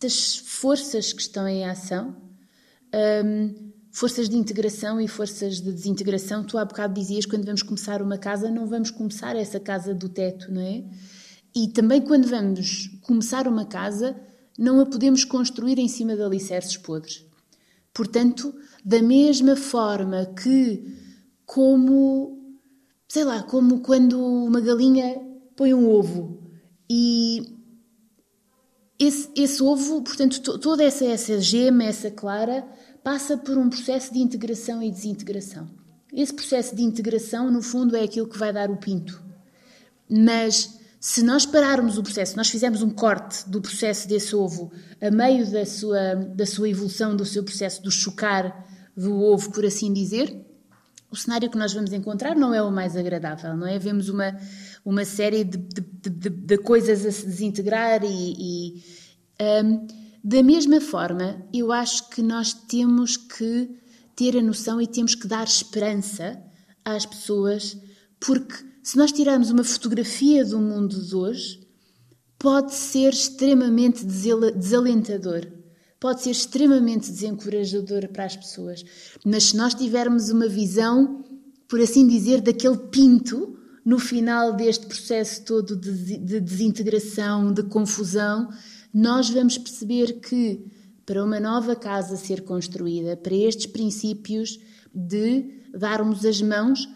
das 0.00 0.36
forças 0.36 1.12
que 1.12 1.22
estão 1.22 1.46
em 1.48 1.64
ação, 1.64 2.16
um, 3.24 3.65
forças 3.96 4.28
de 4.28 4.36
integração 4.36 5.00
e 5.00 5.08
forças 5.08 5.58
de 5.58 5.72
desintegração. 5.72 6.44
Tu 6.44 6.58
há 6.58 6.66
bocado 6.66 6.92
dizias 6.92 7.24
quando 7.24 7.46
vamos 7.46 7.62
começar 7.62 8.02
uma 8.02 8.18
casa, 8.18 8.50
não 8.50 8.66
vamos 8.66 8.90
começar 8.90 9.34
essa 9.34 9.58
casa 9.58 9.94
do 9.94 10.06
teto, 10.06 10.52
não 10.52 10.60
é? 10.60 10.84
E 11.54 11.68
também 11.68 12.02
quando 12.02 12.28
vamos 12.28 12.88
começar 13.00 13.48
uma 13.48 13.64
casa, 13.64 14.14
não 14.58 14.80
a 14.80 14.84
podemos 14.84 15.24
construir 15.24 15.78
em 15.78 15.88
cima 15.88 16.14
de 16.14 16.20
alicerces 16.20 16.76
podres. 16.76 17.24
Portanto, 17.94 18.54
da 18.84 19.00
mesma 19.00 19.56
forma 19.56 20.26
que, 20.26 20.94
como, 21.46 22.58
sei 23.08 23.24
lá, 23.24 23.44
como 23.44 23.80
quando 23.80 24.22
uma 24.22 24.60
galinha 24.60 25.18
põe 25.56 25.72
um 25.72 25.88
ovo 25.88 26.38
e 26.90 27.56
esse, 28.98 29.30
esse 29.34 29.62
ovo, 29.62 30.02
portanto, 30.02 30.58
toda 30.58 30.84
essa, 30.84 31.06
essa 31.06 31.40
gema, 31.40 31.84
essa 31.84 32.10
clara, 32.10 32.66
passa 33.06 33.36
por 33.36 33.56
um 33.56 33.70
processo 33.70 34.12
de 34.12 34.18
integração 34.18 34.82
e 34.82 34.90
desintegração. 34.90 35.70
Esse 36.12 36.34
processo 36.34 36.74
de 36.74 36.82
integração, 36.82 37.52
no 37.52 37.62
fundo, 37.62 37.94
é 37.94 38.02
aquilo 38.02 38.26
que 38.26 38.36
vai 38.36 38.52
dar 38.52 38.68
o 38.68 38.78
pinto. 38.78 39.22
Mas 40.10 40.76
se 40.98 41.22
nós 41.22 41.46
pararmos 41.46 41.98
o 41.98 42.02
processo, 42.02 42.36
nós 42.36 42.50
fizermos 42.50 42.82
um 42.82 42.90
corte 42.90 43.48
do 43.48 43.62
processo 43.62 44.08
desse 44.08 44.34
ovo 44.34 44.72
a 45.00 45.08
meio 45.08 45.48
da 45.48 45.64
sua, 45.64 46.16
da 46.16 46.44
sua 46.44 46.68
evolução, 46.68 47.14
do 47.14 47.24
seu 47.24 47.44
processo 47.44 47.80
do 47.80 47.92
chocar 47.92 48.66
do 48.96 49.22
ovo, 49.22 49.52
por 49.52 49.64
assim 49.64 49.92
dizer, 49.92 50.44
o 51.08 51.14
cenário 51.14 51.48
que 51.48 51.56
nós 51.56 51.72
vamos 51.72 51.92
encontrar 51.92 52.34
não 52.34 52.52
é 52.52 52.60
o 52.60 52.72
mais 52.72 52.96
agradável, 52.96 53.56
não 53.56 53.68
é? 53.68 53.78
Vemos 53.78 54.08
uma, 54.08 54.36
uma 54.84 55.04
série 55.04 55.44
de, 55.44 55.58
de, 55.58 56.10
de, 56.10 56.28
de 56.28 56.58
coisas 56.58 57.06
a 57.06 57.12
se 57.12 57.24
desintegrar 57.24 58.02
e. 58.02 58.34
e 58.36 58.84
um, 59.64 60.05
da 60.28 60.42
mesma 60.42 60.80
forma, 60.80 61.46
eu 61.54 61.70
acho 61.70 62.10
que 62.10 62.20
nós 62.20 62.52
temos 62.52 63.16
que 63.16 63.70
ter 64.16 64.36
a 64.36 64.42
noção 64.42 64.82
e 64.82 64.86
temos 64.88 65.14
que 65.14 65.24
dar 65.24 65.46
esperança 65.46 66.42
às 66.84 67.06
pessoas, 67.06 67.78
porque 68.18 68.56
se 68.82 68.98
nós 68.98 69.12
tirarmos 69.12 69.50
uma 69.50 69.62
fotografia 69.62 70.44
do 70.44 70.58
mundo 70.58 71.00
de 71.00 71.14
hoje, 71.14 71.60
pode 72.40 72.74
ser 72.74 73.12
extremamente 73.12 74.04
desalentador, 74.04 75.46
pode 76.00 76.24
ser 76.24 76.30
extremamente 76.30 77.08
desencorajador 77.08 78.08
para 78.08 78.24
as 78.24 78.34
pessoas. 78.34 78.84
Mas 79.24 79.44
se 79.44 79.56
nós 79.56 79.74
tivermos 79.74 80.28
uma 80.28 80.48
visão, 80.48 81.24
por 81.68 81.80
assim 81.80 82.04
dizer, 82.04 82.40
daquele 82.40 82.78
pinto 82.90 83.56
no 83.84 84.00
final 84.00 84.54
deste 84.54 84.86
processo 84.86 85.44
todo 85.44 85.76
de, 85.76 86.18
de 86.18 86.40
desintegração, 86.40 87.52
de 87.52 87.62
confusão, 87.62 88.48
nós 88.98 89.28
vamos 89.28 89.58
perceber 89.58 90.20
que 90.20 90.72
para 91.04 91.22
uma 91.22 91.38
nova 91.38 91.76
casa 91.76 92.16
ser 92.16 92.40
construída, 92.40 93.14
para 93.14 93.34
estes 93.34 93.66
princípios 93.66 94.58
de 94.90 95.60
darmos 95.70 96.24
as 96.24 96.40
mãos, 96.40 96.88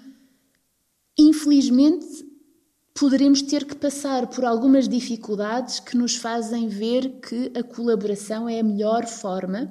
infelizmente, 1.18 2.06
poderemos 2.94 3.42
ter 3.42 3.66
que 3.66 3.76
passar 3.76 4.28
por 4.28 4.46
algumas 4.46 4.88
dificuldades 4.88 5.78
que 5.78 5.94
nos 5.94 6.16
fazem 6.16 6.68
ver 6.68 7.20
que 7.20 7.52
a 7.54 7.62
colaboração 7.62 8.48
é 8.48 8.60
a 8.60 8.64
melhor 8.64 9.06
forma 9.06 9.70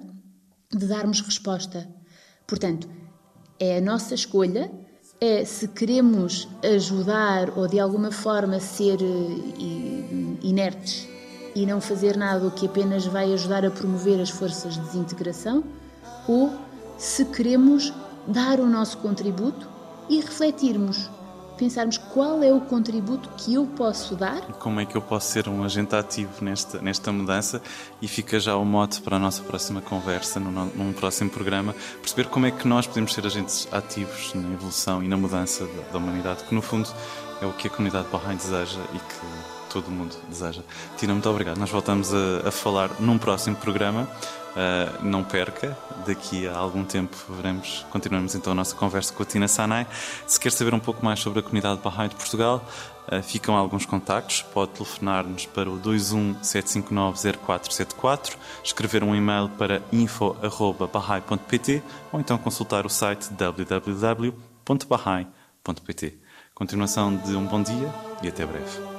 de 0.72 0.86
darmos 0.86 1.22
resposta. 1.22 1.90
Portanto, 2.46 2.88
é 3.60 3.80
a 3.80 3.82
nossa 3.82 4.14
escolha, 4.14 4.72
é 5.20 5.44
se 5.44 5.68
queremos 5.68 6.48
ajudar 6.64 7.58
ou 7.58 7.68
de 7.68 7.80
alguma 7.80 8.12
forma 8.12 8.60
ser 8.60 9.00
eh, 9.02 10.38
inertes 10.44 11.08
e 11.56 11.66
não 11.66 11.82
fazer 11.82 12.18
nada 12.18 12.50
que 12.52 12.66
apenas 12.66 13.06
vai 13.06 13.34
ajudar 13.34 13.66
a 13.66 13.72
promover 13.72 14.20
as 14.20 14.30
forças 14.30 14.74
de 14.74 14.82
desintegração, 14.82 15.64
ou 16.28 16.54
se 16.98 17.26
queremos 17.26 17.94
dar 18.28 18.60
o 18.60 18.66
nosso 18.66 18.98
contributo 18.98 19.68
e 20.10 20.20
refletirmos 20.20 21.10
pensarmos 21.60 21.98
qual 21.98 22.42
é 22.42 22.54
o 22.54 22.62
contributo 22.62 23.30
que 23.36 23.56
eu 23.56 23.68
posso 23.68 24.16
dar. 24.16 24.42
Como 24.60 24.80
é 24.80 24.86
que 24.86 24.96
eu 24.96 25.02
posso 25.02 25.30
ser 25.30 25.50
um 25.50 25.62
agente 25.62 25.94
ativo 25.94 26.32
nesta, 26.42 26.82
nesta 26.82 27.12
mudança 27.12 27.62
e 28.02 28.08
fica 28.08 28.40
já 28.40 28.56
o 28.56 28.64
mote 28.64 29.02
para 29.02 29.18
a 29.18 29.20
nossa 29.20 29.44
próxima 29.44 29.82
conversa, 29.82 30.40
num, 30.40 30.52
num 30.52 30.94
próximo 30.94 31.30
programa, 31.30 31.76
perceber 32.02 32.30
como 32.30 32.46
é 32.46 32.52
que 32.52 32.66
nós 32.66 32.88
podemos 32.88 33.14
ser 33.14 33.26
agentes 33.26 33.68
ativos 33.74 34.34
na 34.34 34.54
evolução 34.54 35.04
e 35.04 35.08
na 35.10 35.18
mudança 35.18 35.66
da, 35.66 35.92
da 35.92 35.98
humanidade, 35.98 36.46
que 36.46 36.56
no 36.56 36.62
fundo 36.62 36.90
é 37.42 37.46
o 37.46 37.52
que 37.52 37.68
a 37.68 37.70
comunidade 37.70 38.08
Bahrein 38.10 38.38
deseja 38.38 38.80
e 38.94 38.98
que 38.98 39.59
todo 39.70 39.90
mundo 39.90 40.16
deseja. 40.28 40.62
Tina, 40.98 41.14
muito 41.14 41.30
obrigado. 41.30 41.58
Nós 41.58 41.70
voltamos 41.70 42.14
a, 42.14 42.48
a 42.48 42.52
falar 42.52 42.90
num 43.00 43.18
próximo 43.18 43.56
programa. 43.56 44.10
Uh, 44.50 45.06
não 45.06 45.24
perca, 45.24 45.78
daqui 46.08 46.48
a 46.48 46.58
algum 46.58 46.84
tempo 46.84 47.16
veremos, 47.30 47.86
continuamos 47.92 48.34
então 48.34 48.52
a 48.52 48.56
nossa 48.56 48.76
conversa 48.76 49.14
com 49.14 49.22
a 49.22 49.26
Tina 49.26 49.48
Sanai. 49.48 49.86
Se 50.26 50.40
quer 50.40 50.52
saber 50.52 50.74
um 50.74 50.80
pouco 50.80 51.06
mais 51.06 51.20
sobre 51.20 51.38
a 51.40 51.44
comunidade 51.44 51.80
Bahá'í 51.82 52.10
de 52.10 52.16
Portugal, 52.16 52.68
uh, 53.12 53.22
ficam 53.22 53.56
alguns 53.56 53.86
contactos. 53.86 54.42
Pode 54.42 54.72
telefonar-nos 54.72 55.46
para 55.46 55.70
o 55.70 55.80
217590474, 55.80 58.38
escrever 58.64 59.04
um 59.04 59.16
e-mail 59.16 59.50
para 59.50 59.84
info.bahai.pt 59.94 61.84
ou 62.12 62.20
então 62.20 62.40
consultar 62.40 62.88
o 62.88 62.90
site 62.90 63.32
www.bahai.pt. 63.32 64.30
Continuação 66.56 67.16
de 67.16 67.36
um 67.36 67.46
bom 67.46 67.62
dia 67.62 67.94
e 68.22 68.28
até 68.28 68.46
breve. 68.46 68.99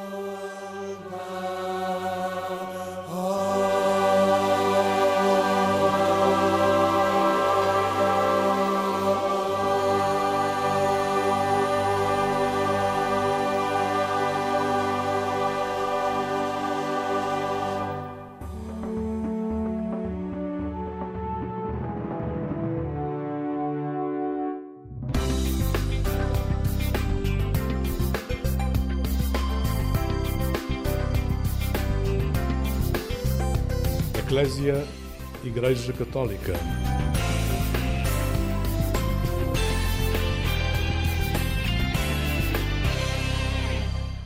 Igreja 35.45 35.93
Católica. 35.93 36.55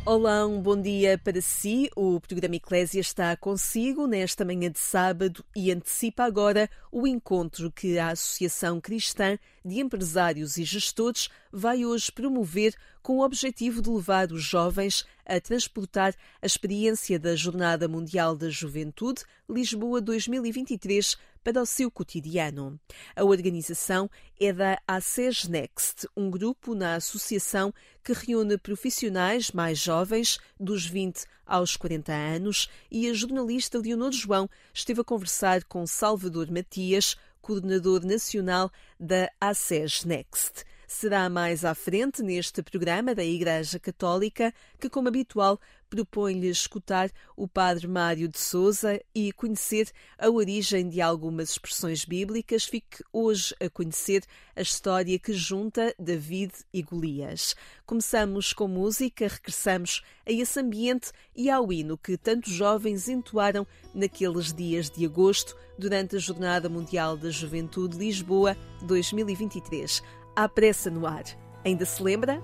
Olá, 0.06 0.46
um 0.46 0.62
bom 0.62 0.80
dia 0.80 1.18
para 1.18 1.40
si. 1.40 1.90
O 1.96 2.20
programa 2.20 2.54
Eclésia 2.54 3.00
está 3.00 3.36
consigo 3.36 4.06
nesta 4.06 4.44
manhã 4.44 4.70
de 4.70 4.78
sábado 4.78 5.44
e 5.56 5.72
antecipa 5.72 6.22
agora 6.22 6.70
o 6.92 7.08
encontro 7.08 7.72
que 7.72 7.98
a 7.98 8.10
Associação 8.10 8.80
Cristã 8.80 9.36
de 9.64 9.80
Empresários 9.80 10.58
e 10.58 10.64
Gestores 10.64 11.30
vai 11.50 11.86
hoje 11.86 12.12
promover 12.12 12.74
com 13.02 13.18
o 13.18 13.24
objetivo 13.24 13.80
de 13.80 13.88
levar 13.88 14.30
os 14.30 14.42
jovens 14.42 15.06
a 15.24 15.40
transportar 15.40 16.14
a 16.42 16.46
experiência 16.46 17.18
da 17.18 17.34
Jornada 17.34 17.88
Mundial 17.88 18.36
da 18.36 18.50
Juventude 18.50 19.22
Lisboa 19.48 20.02
2023 20.02 21.16
para 21.42 21.62
o 21.62 21.66
seu 21.66 21.90
cotidiano. 21.90 22.78
A 23.16 23.24
organização 23.24 24.10
é 24.38 24.52
da 24.52 24.78
ACES 24.86 25.48
Next, 25.48 26.08
um 26.16 26.30
grupo 26.30 26.74
na 26.74 26.96
associação 26.96 27.72
que 28.02 28.12
reúne 28.12 28.58
profissionais 28.58 29.50
mais 29.50 29.78
jovens, 29.78 30.38
dos 30.60 30.86
20 30.86 31.24
aos 31.46 31.76
40 31.76 32.12
anos, 32.12 32.68
e 32.90 33.08
a 33.08 33.14
jornalista 33.14 33.78
Leonor 33.78 34.12
João 34.12 34.48
esteve 34.72 35.00
a 35.02 35.04
conversar 35.04 35.64
com 35.64 35.86
Salvador 35.86 36.50
Matias, 36.50 37.16
coordenador 37.44 38.02
nacional 38.04 38.70
da 38.98 39.30
ACES 39.38 40.04
Next 40.04 40.64
será 40.86 41.28
mais 41.28 41.64
à 41.64 41.74
frente 41.74 42.22
neste 42.22 42.62
programa 42.62 43.14
da 43.14 43.24
Igreja 43.24 43.78
Católica, 43.78 44.52
que, 44.78 44.88
como 44.88 45.08
habitual, 45.08 45.60
propõe-lhe 45.94 46.48
escutar 46.48 47.10
o 47.36 47.46
Padre 47.46 47.86
Mário 47.86 48.28
de 48.28 48.38
Souza 48.38 49.00
e 49.14 49.32
conhecer 49.32 49.90
a 50.18 50.28
origem 50.28 50.88
de 50.88 51.00
algumas 51.00 51.50
expressões 51.50 52.04
bíblicas. 52.04 52.64
Fique 52.64 53.04
hoje 53.12 53.54
a 53.60 53.70
conhecer 53.70 54.24
a 54.56 54.62
história 54.62 55.18
que 55.18 55.32
junta 55.32 55.94
David 55.98 56.52
e 56.72 56.82
Golias. 56.82 57.54
Começamos 57.86 58.52
com 58.52 58.66
música, 58.66 59.28
regressamos 59.28 60.02
a 60.26 60.32
esse 60.32 60.58
ambiente 60.58 61.12
e 61.36 61.48
ao 61.48 61.72
hino 61.72 61.96
que 61.96 62.16
tantos 62.16 62.52
jovens 62.52 63.08
entoaram 63.08 63.66
naqueles 63.94 64.52
dias 64.52 64.90
de 64.90 65.04
agosto 65.04 65.56
durante 65.78 66.16
a 66.16 66.18
Jornada 66.18 66.68
Mundial 66.68 67.16
da 67.16 67.30
Juventude 67.30 67.96
Lisboa 67.96 68.56
2023 68.82 70.02
à 70.34 70.48
pressa 70.48 70.90
no 70.90 71.06
ar. 71.06 71.24
Ainda 71.64 71.84
se 71.84 72.02
lembra? 72.02 72.40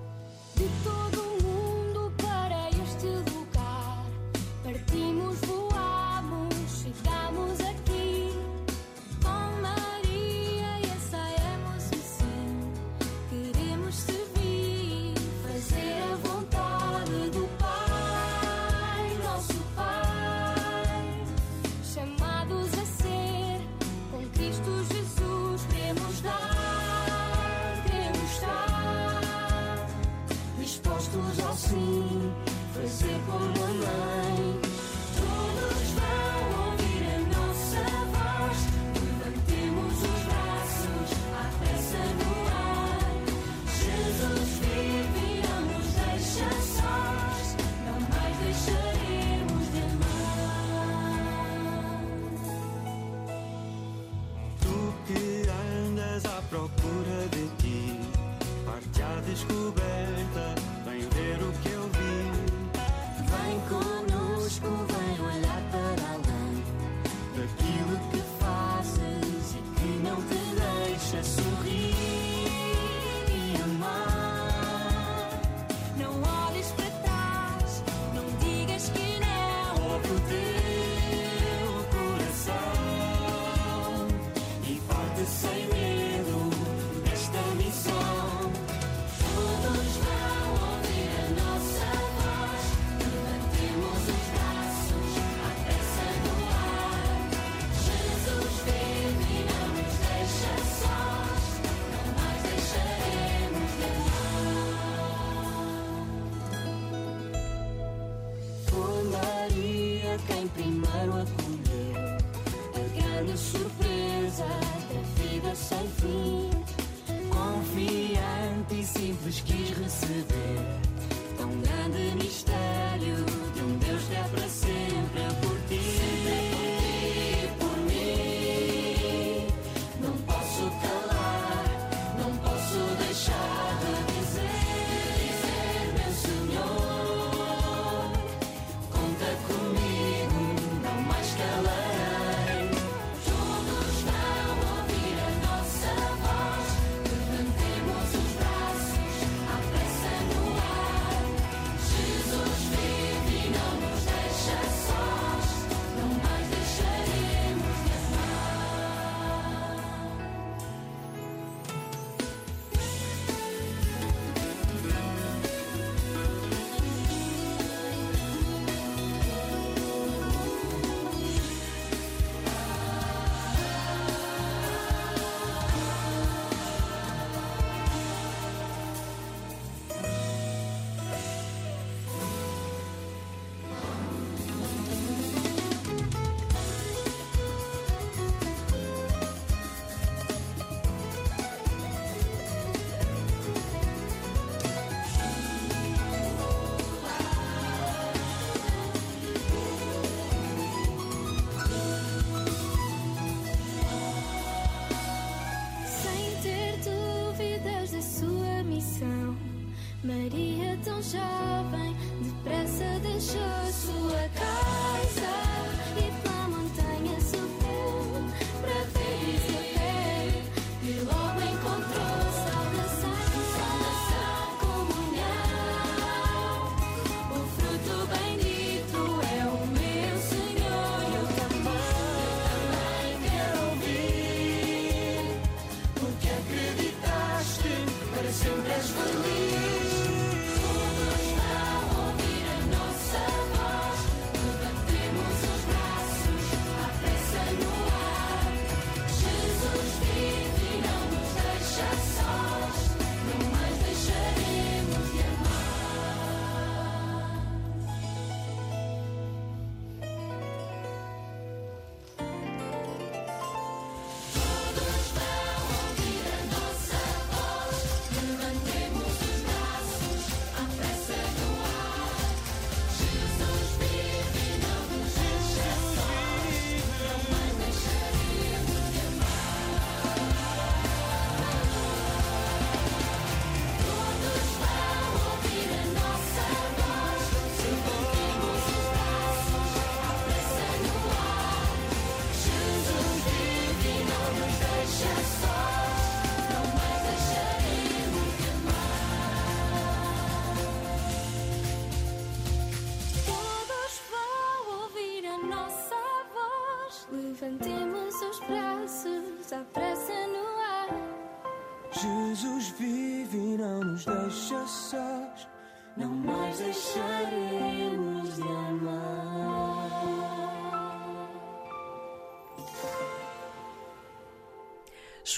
Jesus 312.01 312.73
vive, 312.79 313.37
e 313.37 313.57
não 313.57 313.79
nos 313.81 314.03
deixa 314.05 314.65
sós, 314.65 315.47
não 315.95 316.09
mais 316.09 316.57
deixaremos. 316.57 318.10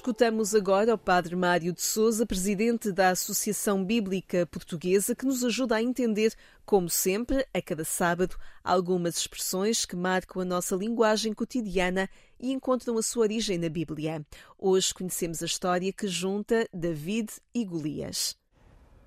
Escutamos 0.03 0.53
agora 0.53 0.93
o 0.93 0.97
Padre 0.97 1.33
Mário 1.33 1.71
de 1.71 1.81
Souza, 1.81 2.25
presidente 2.25 2.91
da 2.91 3.11
Associação 3.11 3.85
Bíblica 3.85 4.45
Portuguesa, 4.45 5.15
que 5.15 5.25
nos 5.25 5.45
ajuda 5.45 5.77
a 5.77 5.81
entender, 5.81 6.33
como 6.65 6.89
sempre, 6.89 7.47
a 7.53 7.61
cada 7.61 7.85
sábado, 7.85 8.35
algumas 8.61 9.15
expressões 9.15 9.85
que 9.85 9.95
marcam 9.95 10.41
a 10.41 10.45
nossa 10.45 10.75
linguagem 10.75 11.31
cotidiana 11.31 12.09
e 12.37 12.51
encontram 12.51 12.97
a 12.97 13.01
sua 13.01 13.21
origem 13.21 13.57
na 13.57 13.69
Bíblia. 13.69 14.25
Hoje 14.59 14.93
conhecemos 14.93 15.41
a 15.41 15.45
história 15.45 15.93
que 15.93 16.05
junta 16.05 16.67
David 16.73 17.31
e 17.55 17.63
Golias. 17.63 18.35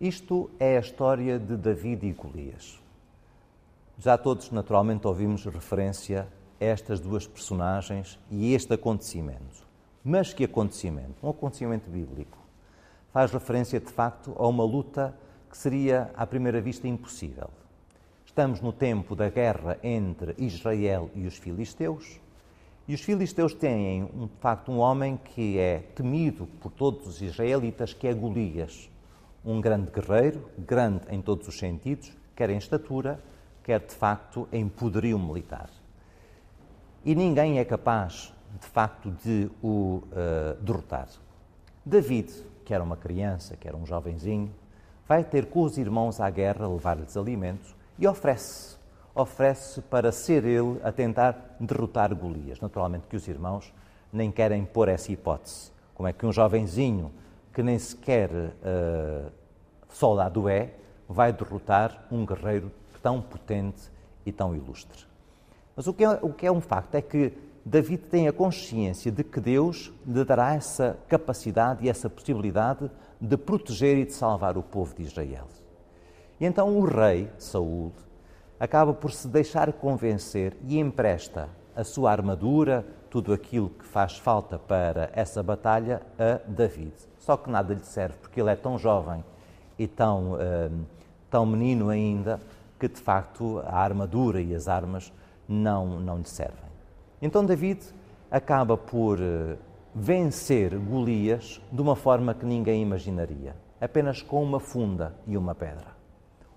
Isto 0.01 0.51
é 0.59 0.79
a 0.79 0.81
história 0.81 1.39
de 1.39 1.59
David 1.59 2.07
e 2.07 2.13
Golias. 2.13 2.83
Já 3.99 4.17
todos, 4.17 4.51
naturalmente, 4.51 5.07
ouvimos 5.07 5.45
referência 5.45 6.27
a 6.59 6.65
estas 6.65 7.01
duas 7.01 7.27
personagens 7.27 8.19
e 8.31 8.55
este 8.55 8.73
acontecimento. 8.73 9.66
Mas 10.09 10.33
que 10.33 10.45
acontecimento? 10.45 11.17
Um 11.21 11.31
acontecimento 11.31 11.91
bíblico. 11.91 12.39
Faz 13.13 13.33
referência, 13.33 13.81
de 13.81 13.91
facto, 13.91 14.37
a 14.39 14.47
uma 14.47 14.63
luta 14.63 15.13
que 15.51 15.59
seria, 15.59 16.13
à 16.17 16.25
primeira 16.25 16.61
vista, 16.61 16.87
impossível. 16.87 17.51
Estamos 18.25 18.61
no 18.61 18.73
tempo 18.73 19.17
da 19.17 19.29
guerra 19.29 19.77
entre 19.83 20.37
Israel 20.39 21.11
e 21.13 21.27
os 21.27 21.37
filisteus, 21.37 22.21
e 22.87 22.95
os 22.95 23.01
filisteus 23.01 23.53
têm, 23.53 24.05
de 24.07 24.39
facto, 24.39 24.71
um 24.71 24.79
homem 24.79 25.17
que 25.17 25.59
é 25.59 25.79
temido 25.97 26.47
por 26.61 26.71
todos 26.71 27.05
os 27.09 27.21
israelitas, 27.21 27.93
que 27.93 28.07
é 28.07 28.15
Golias, 28.15 28.89
um 29.45 29.61
grande 29.61 29.91
guerreiro, 29.91 30.49
grande 30.57 31.05
em 31.11 31.21
todos 31.21 31.49
os 31.49 31.59
sentidos, 31.59 32.17
quer 32.37 32.49
em 32.51 32.59
estatura, 32.59 33.19
quer, 33.65 33.81
de 33.81 33.93
facto, 33.93 34.49
em 34.53 34.69
poderio 34.69 35.19
militar. 35.19 35.69
E 37.05 37.13
ninguém 37.13 37.59
é 37.59 37.65
capaz, 37.65 38.36
de 38.61 38.67
facto, 38.67 39.11
de 39.11 39.51
o 39.63 40.03
uh, 40.05 40.63
derrotar. 40.63 41.09
David, 41.85 42.33
que 42.65 42.75
era 42.75 42.83
uma 42.83 42.97
criança, 42.97 43.57
que 43.57 43.69
era 43.69 43.77
um 43.77 43.87
jovenzinho, 43.87 44.53
vai 45.07 45.23
ter 45.23 45.47
com 45.47 45.63
os 45.63 45.79
irmãos 45.79 46.21
à 46.21 46.29
guerra, 46.29 46.67
levar-lhes 46.67 47.17
alimentos 47.17 47.75
e 47.99 48.07
oferece. 48.07 48.77
Oferece 49.15 49.81
para 49.83 50.13
ser 50.13 50.45
ele 50.45 50.81
a 50.83 50.93
tentar 50.93 51.57
derrotar 51.59 52.15
Golias. 52.15 52.61
Naturalmente 52.61 53.07
que 53.09 53.17
os 53.17 53.27
irmãos 53.29 53.73
nem 54.13 54.31
querem 54.31 54.65
pôr 54.65 54.89
essa 54.89 55.11
hipótese. 55.13 55.71
Como 55.95 56.09
é 56.09 56.13
que 56.13 56.27
um 56.27 56.33
jovenzinho 56.33 57.11
que 57.53 57.63
nem 57.63 57.79
sequer 57.79 58.31
uh, 58.31 59.33
soldado 59.89 60.49
é, 60.49 60.75
vai 61.09 61.33
derrotar 61.33 62.07
um 62.11 62.27
guerreiro 62.27 62.71
tão 63.03 63.23
potente 63.23 63.91
e 64.27 64.33
tão 64.33 64.55
ilustre. 64.55 65.07
Mas 65.75 65.87
o 65.87 65.95
que, 65.95 66.05
é, 66.05 66.19
o 66.21 66.33
que 66.33 66.47
é 66.47 66.53
um 66.53 66.61
facto 66.61 66.95
é 66.97 67.01
que 67.01 67.33
David 67.69 68.05
tem 68.05 68.29
a 68.29 68.33
consciência 68.33 69.11
de 69.11 69.25
que 69.25 69.41
Deus 69.41 69.93
lhe 70.07 70.25
dará 70.25 70.55
essa 70.55 70.97
capacidade 71.09 71.85
e 71.85 71.89
essa 71.89 72.09
possibilidade 72.09 72.89
de 73.21 73.37
proteger 73.37 73.99
e 73.99 74.05
de 74.05 74.13
salvar 74.13 74.57
o 74.57 74.63
povo 74.63 74.95
de 74.95 75.03
Israel. 75.03 75.49
E 76.39 76.47
então 76.47 76.79
o 76.79 76.85
rei, 76.85 77.29
Saul, 77.37 77.91
acaba 78.61 78.95
por 78.95 79.11
se 79.11 79.27
deixar 79.27 79.73
convencer 79.73 80.57
e 80.63 80.79
empresta 80.79 81.49
a 81.75 81.83
sua 81.83 82.13
armadura, 82.13 82.87
tudo 83.11 83.33
aquilo 83.33 83.71
que 83.71 83.85
faz 83.85 84.17
falta 84.17 84.61
para 84.61 85.11
essa 85.13 85.43
batalha, 85.43 86.03
a 86.17 86.39
David. 86.49 86.95
Só 87.19 87.37
que 87.37 87.51
nada 87.51 87.75
lhe 87.75 87.85
serve, 87.85 88.17
porque 88.19 88.41
ele 88.41 88.51
é 88.51 88.57
tão 88.57 88.79
jovem 88.79 89.25
e 89.77 89.89
tão, 89.89 90.35
uh, 90.35 90.87
tão 91.29 91.45
menino 91.45 91.89
ainda, 91.89 92.39
que 92.79 92.87
de 92.87 93.01
facto 93.01 93.61
a 93.67 93.77
armadura 93.77 94.41
e 94.41 94.55
as 94.55 94.69
armas 94.69 95.13
não, 95.49 95.99
não 95.99 96.19
lhe 96.19 96.29
servem. 96.29 96.66
Então 97.27 97.45
David 97.45 97.81
acaba 98.31 98.77
por 98.77 99.19
uh, 99.19 99.59
vencer 99.93 100.79
Golias 100.79 101.61
de 101.73 101.83
uma 101.83 101.97
forma 101.97 102.33
que 102.33 102.47
ninguém 102.47 102.81
imaginaria, 102.81 103.57
apenas 103.81 104.23
com 104.23 104.41
uma 104.41 104.61
funda 104.61 105.13
e 105.27 105.37
uma 105.37 105.53
pedra. 105.53 105.97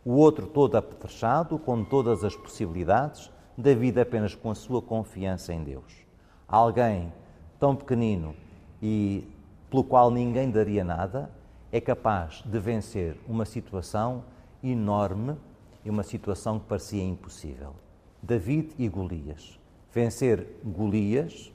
O 0.05 0.11
outro 0.11 0.45
todo 0.45 0.75
apetrechado, 0.75 1.57
com 1.57 1.83
todas 1.83 2.23
as 2.23 2.35
possibilidades, 2.35 3.31
David 3.57 3.99
apenas 3.99 4.35
com 4.35 4.51
a 4.51 4.55
sua 4.55 4.79
confiança 4.79 5.51
em 5.51 5.63
Deus. 5.63 6.05
Alguém 6.47 7.11
tão 7.59 7.75
pequenino 7.75 8.35
e 8.79 9.27
pelo 9.71 9.83
qual 9.83 10.11
ninguém 10.11 10.51
daria 10.51 10.83
nada, 10.83 11.31
é 11.71 11.81
capaz 11.81 12.43
de 12.45 12.59
vencer 12.59 13.17
uma 13.27 13.43
situação 13.43 14.23
enorme 14.63 15.35
e 15.83 15.89
uma 15.89 16.03
situação 16.03 16.59
que 16.59 16.67
parecia 16.67 17.03
impossível. 17.03 17.73
David 18.21 18.75
e 18.77 18.87
Golias. 18.87 19.58
Vencer 19.93 20.45
Golias, 20.63 21.51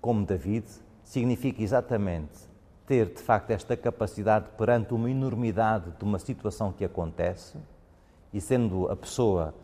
como 0.00 0.24
David, 0.24 0.66
significa 1.04 1.62
exatamente 1.62 2.46
ter 2.86 3.06
de 3.06 3.20
facto 3.20 3.50
esta 3.50 3.76
capacidade 3.76 4.46
perante 4.56 4.94
uma 4.94 5.10
enormidade 5.10 5.90
de 5.98 6.04
uma 6.04 6.18
situação 6.18 6.72
que 6.72 6.84
acontece 6.84 7.58
e 8.32 8.40
sendo 8.40 8.88
a 8.88 8.96
pessoa 8.96 9.54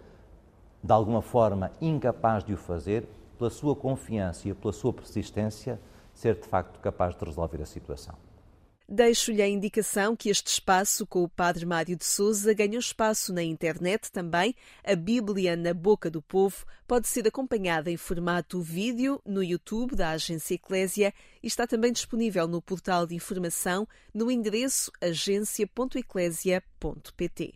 de 0.83 0.93
alguma 0.93 1.23
forma 1.23 1.71
incapaz 1.81 2.43
de 2.43 2.53
o 2.53 2.57
fazer, 2.57 3.07
pela 3.39 3.51
sua 3.51 3.75
confiança 3.77 4.49
e 4.49 4.55
pela 4.55 4.73
sua 4.73 4.93
persistência, 4.93 5.81
ser 6.13 6.35
de 6.35 6.47
facto 6.47 6.79
capaz 6.81 7.15
de 7.15 7.25
resolver 7.25 7.63
a 7.63 7.67
situação. 7.67 8.15
Deixo-lhe 8.89 9.41
a 9.41 9.49
indicação 9.49 10.17
que 10.17 10.29
este 10.29 10.49
espaço 10.49 11.07
com 11.07 11.23
o 11.23 11.29
Padre 11.29 11.65
Mário 11.65 11.97
de 11.97 12.05
Souza 12.05 12.53
ganhou 12.53 12.79
espaço 12.79 13.33
na 13.33 13.43
internet 13.43 14.11
também. 14.11 14.55
A 14.85 14.95
Bíblia 14.95 15.57
na 15.57 15.73
Boca 15.73 16.11
do 16.11 16.21
Povo 16.21 16.67
pode 16.87 17.09
ser 17.09 17.27
acompanhada 17.27 17.91
em 17.91 17.97
formato 17.97 18.61
vídeo 18.61 19.19
no 19.25 19.43
YouTube 19.43 19.97
da 19.97 20.11
Agência 20.11 20.55
Eclésia 20.55 21.15
e 21.43 21.47
está 21.47 21.67
também 21.67 21.93
disponível 21.93 22.47
no 22.47 22.61
portal 22.61 23.07
de 23.07 23.15
informação 23.15 23.89
no 24.13 24.31
endereço 24.31 24.93
agência.eclésia.pt. 25.01 27.55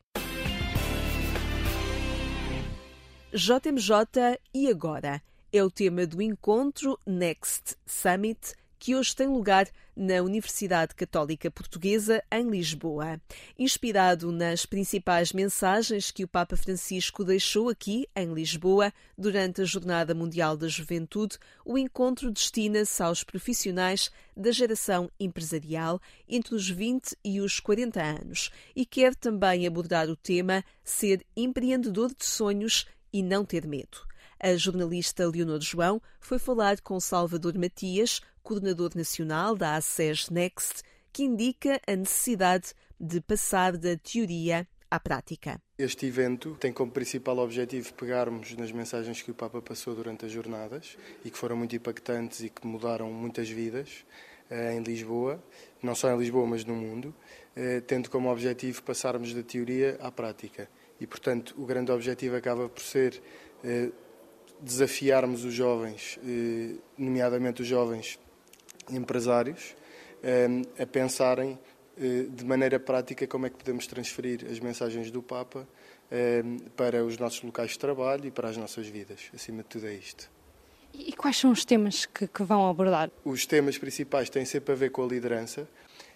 JMJ 3.32 4.38
e 4.54 4.68
agora? 4.68 5.20
É 5.52 5.62
o 5.62 5.70
tema 5.70 6.06
do 6.06 6.22
encontro 6.22 6.98
Next 7.06 7.76
Summit 7.84 8.54
que 8.78 8.94
hoje 8.94 9.14
tem 9.14 9.26
lugar 9.26 9.68
na 9.96 10.22
Universidade 10.22 10.94
Católica 10.94 11.50
Portuguesa, 11.50 12.22
em 12.30 12.50
Lisboa. 12.50 13.20
Inspirado 13.58 14.30
nas 14.30 14.66
principais 14.66 15.32
mensagens 15.32 16.10
que 16.10 16.24
o 16.24 16.28
Papa 16.28 16.56
Francisco 16.56 17.24
deixou 17.24 17.68
aqui, 17.68 18.06
em 18.14 18.32
Lisboa, 18.34 18.92
durante 19.16 19.62
a 19.62 19.64
Jornada 19.64 20.14
Mundial 20.14 20.56
da 20.56 20.68
Juventude, 20.68 21.38
o 21.64 21.78
encontro 21.78 22.30
destina-se 22.30 23.02
aos 23.02 23.24
profissionais 23.24 24.10
da 24.36 24.50
geração 24.50 25.10
empresarial 25.18 26.00
entre 26.28 26.54
os 26.54 26.68
20 26.68 27.16
e 27.24 27.40
os 27.40 27.58
40 27.58 28.02
anos 28.02 28.50
e 28.74 28.84
quer 28.84 29.14
também 29.14 29.66
abordar 29.66 30.10
o 30.10 30.16
tema 30.16 30.62
ser 30.84 31.24
empreendedor 31.34 32.14
de 32.14 32.26
sonhos 32.26 32.86
e 33.12 33.22
não 33.22 33.44
ter 33.44 33.66
medo. 33.66 34.06
A 34.38 34.54
jornalista 34.54 35.26
Leonor 35.26 35.60
João 35.62 36.00
foi 36.20 36.38
falar 36.38 36.80
com 36.82 37.00
Salvador 37.00 37.56
Matias, 37.56 38.20
coordenador 38.46 38.92
nacional 38.94 39.56
da 39.56 39.74
ACES 39.74 40.30
Next, 40.30 40.84
que 41.12 41.24
indica 41.24 41.80
a 41.84 41.96
necessidade 41.96 42.74
de 42.98 43.20
passar 43.20 43.76
da 43.76 43.96
teoria 43.96 44.68
à 44.88 45.00
prática. 45.00 45.60
Este 45.76 46.06
evento 46.06 46.56
tem 46.60 46.72
como 46.72 46.92
principal 46.92 47.38
objetivo 47.38 47.92
pegarmos 47.94 48.54
nas 48.54 48.70
mensagens 48.70 49.20
que 49.20 49.32
o 49.32 49.34
Papa 49.34 49.60
passou 49.60 49.96
durante 49.96 50.26
as 50.26 50.30
jornadas 50.30 50.96
e 51.24 51.30
que 51.30 51.36
foram 51.36 51.56
muito 51.56 51.74
impactantes 51.74 52.40
e 52.40 52.48
que 52.48 52.64
mudaram 52.64 53.10
muitas 53.10 53.50
vidas 53.50 54.04
eh, 54.48 54.74
em 54.74 54.82
Lisboa, 54.84 55.42
não 55.82 55.96
só 55.96 56.08
em 56.14 56.16
Lisboa, 56.16 56.46
mas 56.46 56.64
no 56.64 56.76
mundo, 56.76 57.12
eh, 57.56 57.80
tendo 57.80 58.08
como 58.08 58.30
objetivo 58.30 58.80
passarmos 58.84 59.34
da 59.34 59.42
teoria 59.42 59.98
à 60.00 60.12
prática. 60.12 60.70
E, 61.00 61.06
portanto, 61.06 61.52
o 61.58 61.66
grande 61.66 61.90
objetivo 61.90 62.36
acaba 62.36 62.68
por 62.68 62.80
ser 62.80 63.20
eh, 63.64 63.90
desafiarmos 64.60 65.44
os 65.44 65.52
jovens, 65.52 66.18
nomeadamente 66.96 67.60
os 67.60 67.68
jovens 67.68 68.18
empresários, 68.90 69.74
a 70.80 70.86
pensarem 70.86 71.58
de 72.30 72.44
maneira 72.44 72.78
prática 72.78 73.26
como 73.26 73.46
é 73.46 73.50
que 73.50 73.56
podemos 73.56 73.86
transferir 73.86 74.46
as 74.50 74.60
mensagens 74.60 75.10
do 75.10 75.22
Papa 75.22 75.66
para 76.76 77.04
os 77.04 77.18
nossos 77.18 77.42
locais 77.42 77.72
de 77.72 77.78
trabalho 77.78 78.26
e 78.26 78.30
para 78.30 78.48
as 78.48 78.56
nossas 78.56 78.86
vidas. 78.86 79.30
Acima 79.34 79.62
de 79.62 79.68
tudo 79.68 79.86
é 79.86 79.94
isto. 79.94 80.30
E 80.94 81.12
quais 81.12 81.36
são 81.36 81.50
os 81.50 81.64
temas 81.64 82.06
que, 82.06 82.26
que 82.26 82.42
vão 82.42 82.68
abordar? 82.68 83.10
Os 83.24 83.44
temas 83.44 83.76
principais 83.76 84.30
têm 84.30 84.44
sempre 84.44 84.72
a 84.72 84.74
ver 84.76 84.90
com 84.90 85.04
a 85.04 85.06
liderança 85.06 85.68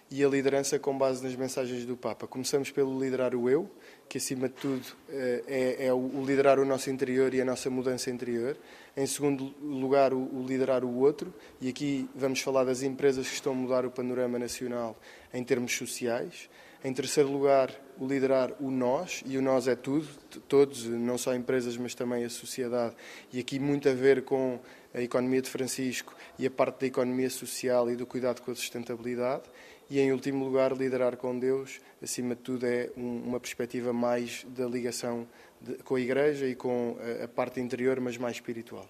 e 0.09 0.23
a 0.23 0.27
liderança 0.27 0.79
com 0.79 0.97
base 0.97 1.23
nas 1.23 1.35
mensagens 1.35 1.85
do 1.85 1.95
Papa. 1.95 2.27
Começamos 2.27 2.71
pelo 2.71 2.99
liderar 2.99 3.35
o 3.35 3.49
eu, 3.49 3.69
que 4.11 4.17
acima 4.17 4.49
de 4.49 4.55
tudo 4.55 4.85
é, 5.09 5.85
é 5.87 5.93
o 5.93 6.21
liderar 6.25 6.59
o 6.59 6.65
nosso 6.65 6.89
interior 6.89 7.33
e 7.33 7.39
a 7.39 7.45
nossa 7.45 7.69
mudança 7.69 8.09
interior. 8.09 8.57
Em 8.97 9.07
segundo 9.07 9.55
lugar, 9.61 10.13
o 10.13 10.45
liderar 10.45 10.83
o 10.83 10.99
outro, 10.99 11.33
e 11.61 11.69
aqui 11.69 12.09
vamos 12.13 12.41
falar 12.41 12.65
das 12.65 12.83
empresas 12.83 13.25
que 13.25 13.35
estão 13.35 13.53
a 13.53 13.55
mudar 13.55 13.85
o 13.85 13.89
panorama 13.89 14.37
nacional 14.37 14.99
em 15.33 15.41
termos 15.45 15.73
sociais. 15.77 16.49
Em 16.83 16.91
terceiro 16.91 17.31
lugar, 17.31 17.73
o 17.97 18.05
liderar 18.05 18.51
o 18.59 18.69
nós, 18.69 19.23
e 19.25 19.37
o 19.37 19.41
nós 19.41 19.65
é 19.69 19.77
tudo, 19.77 20.09
todos, 20.45 20.83
não 20.87 21.17
só 21.17 21.33
empresas, 21.33 21.77
mas 21.77 21.95
também 21.95 22.25
a 22.25 22.29
sociedade. 22.29 22.93
E 23.31 23.39
aqui 23.39 23.59
muito 23.59 23.87
a 23.87 23.93
ver 23.93 24.23
com 24.23 24.59
a 24.93 25.01
economia 25.01 25.41
de 25.41 25.49
Francisco 25.49 26.13
e 26.37 26.45
a 26.45 26.51
parte 26.51 26.81
da 26.81 26.87
economia 26.87 27.29
social 27.29 27.89
e 27.89 27.95
do 27.95 28.05
cuidado 28.05 28.41
com 28.41 28.51
a 28.51 28.55
sustentabilidade. 28.55 29.43
E, 29.91 29.99
em 29.99 30.13
último 30.13 30.45
lugar, 30.45 30.71
liderar 30.71 31.17
com 31.17 31.37
Deus, 31.37 31.81
acima 32.01 32.33
de 32.33 32.41
tudo, 32.41 32.65
é 32.65 32.89
um- 32.95 33.23
uma 33.27 33.41
perspectiva 33.41 33.91
mais 33.91 34.45
da 34.47 34.65
ligação 34.65 35.27
de- 35.59 35.73
com 35.83 35.95
a 35.95 35.99
Igreja 35.99 36.47
e 36.47 36.55
com 36.55 36.95
a, 37.19 37.25
a 37.25 37.27
parte 37.27 37.59
interior, 37.59 37.99
mas 37.99 38.17
mais 38.17 38.37
espiritual. 38.37 38.87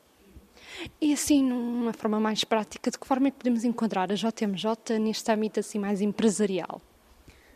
E 1.01 1.11
assim, 1.11 1.41
numa 1.43 1.91
forma 1.91 2.19
mais 2.19 2.43
prática, 2.43 2.91
de 2.91 2.99
que 2.99 3.07
forma 3.07 3.29
é 3.29 3.31
que 3.31 3.37
podemos 3.37 3.63
enquadrar 3.63 4.11
a 4.11 4.15
JMJ 4.15 4.99
neste 4.99 5.31
âmbito 5.31 5.59
assim 5.59 5.79
mais 5.79 6.01
empresarial? 6.01 6.79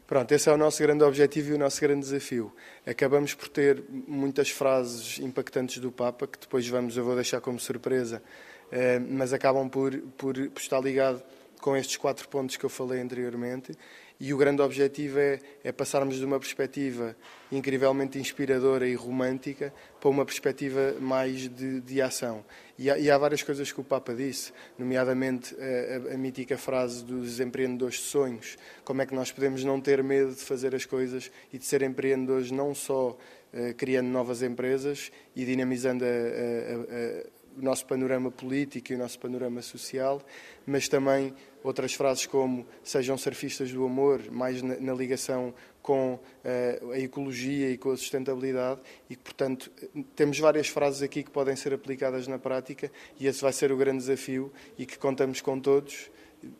Pronto, 0.07 0.31
esse 0.31 0.49
é 0.49 0.51
o 0.51 0.57
nosso 0.57 0.81
grande 0.81 1.03
objetivo 1.03 1.51
e 1.51 1.53
o 1.53 1.57
nosso 1.59 1.79
grande 1.81 1.99
desafio. 2.01 2.51
Acabamos 2.83 3.35
por 3.35 3.47
ter 3.47 3.83
muitas 4.07 4.49
frases 4.49 5.19
impactantes 5.19 5.77
do 5.77 5.91
Papa, 5.91 6.25
que 6.25 6.39
depois 6.39 6.67
vamos, 6.67 6.97
eu 6.97 7.05
vou 7.05 7.13
deixar 7.13 7.39
como 7.41 7.59
surpresa, 7.59 8.23
eh, 8.71 8.97
mas 8.97 9.33
acabam 9.33 9.69
por, 9.69 9.95
por, 10.17 10.33
por 10.49 10.59
estar 10.59 10.79
ligado 10.79 11.23
com 11.61 11.75
estes 11.75 11.97
quatro 11.97 12.27
pontos 12.27 12.55
que 12.57 12.63
eu 12.65 12.69
falei 12.69 12.99
anteriormente. 13.01 13.73
E 14.17 14.33
o 14.33 14.37
grande 14.37 14.61
objetivo 14.61 15.19
é, 15.19 15.39
é 15.61 15.73
passarmos 15.73 16.15
de 16.15 16.23
uma 16.23 16.39
perspectiva 16.39 17.15
incrivelmente 17.51 18.17
inspiradora 18.17 18.87
e 18.87 18.95
romântica 18.95 19.73
para 19.99 20.09
uma 20.09 20.23
perspectiva 20.25 20.95
mais 21.01 21.49
de, 21.49 21.81
de 21.81 22.01
ação. 22.01 22.43
E 22.79 22.89
há, 22.89 22.97
e 22.97 23.11
há 23.11 23.17
várias 23.17 23.43
coisas 23.43 23.73
que 23.73 23.81
o 23.81 23.83
Papa 23.83 24.13
disse, 24.13 24.53
nomeadamente 24.79 25.53
a, 25.59 26.11
a- 26.11 26.13
a 26.13 26.17
mítica 26.17 26.57
frase 26.57 27.03
dos 27.03 27.41
empreendedores 27.41 27.95
de 27.95 28.03
sonhos. 28.03 28.57
Como 28.85 29.01
é 29.01 29.05
que 29.05 29.13
nós 29.13 29.33
podemos 29.33 29.65
não 29.65 29.81
ter 29.81 30.01
medo 30.01 30.33
de 30.33 30.41
fazer 30.41 30.73
as 30.73 30.85
coisas 30.85 31.29
e 31.51 31.57
de 31.57 31.65
ser 31.65 31.81
empreendedores 31.81 32.51
não 32.51 32.73
só 32.73 33.17
eh, 33.53 33.73
criando 33.73 34.07
novas 34.07 34.41
empresas 34.41 35.11
e 35.35 35.43
dinamizando 35.43 36.05
a- 36.05 36.07
a- 36.07 37.25
o 37.57 37.61
nosso 37.61 37.85
panorama 37.85 38.31
político 38.31 38.91
e 38.91 38.95
o 38.95 38.97
nosso 38.97 39.19
panorama 39.19 39.61
social, 39.61 40.21
mas 40.65 40.87
também 40.87 41.33
outras 41.63 41.93
frases 41.93 42.25
como 42.25 42.65
sejam 42.83 43.17
surfistas 43.17 43.71
do 43.71 43.85
amor, 43.85 44.21
mais 44.31 44.61
na, 44.61 44.75
na 44.79 44.93
ligação 44.93 45.53
com 45.81 46.19
eh, 46.43 46.81
a 46.93 46.99
ecologia 46.99 47.69
e 47.69 47.77
com 47.77 47.91
a 47.91 47.97
sustentabilidade 47.97 48.81
e 49.09 49.15
portanto, 49.15 49.71
temos 50.15 50.39
várias 50.39 50.67
frases 50.67 51.01
aqui 51.01 51.23
que 51.23 51.31
podem 51.31 51.55
ser 51.55 51.73
aplicadas 51.73 52.27
na 52.27 52.39
prática 52.39 52.91
e 53.19 53.27
esse 53.27 53.41
vai 53.41 53.53
ser 53.53 53.71
o 53.71 53.77
grande 53.77 53.99
desafio 53.99 54.51
e 54.77 54.85
que 54.85 54.97
contamos 54.97 55.41
com 55.41 55.59
todos, 55.59 56.09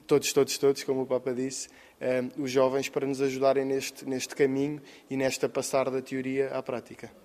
todos, 0.05 0.31
todos, 0.31 0.58
todos, 0.58 0.84
como 0.84 1.01
o 1.01 1.05
Papa 1.08 1.34
disse, 1.34 1.69
eh, 1.99 2.23
os 2.38 2.51
jovens 2.51 2.88
para 2.89 3.08
nos 3.08 3.21
ajudarem 3.21 3.65
neste, 3.65 4.08
neste 4.08 4.36
caminho 4.36 4.81
e 5.10 5.17
nesta 5.17 5.49
passar 5.49 5.89
da 5.89 6.01
teoria 6.01 6.49
à 6.49 6.62
prática. 6.62 7.24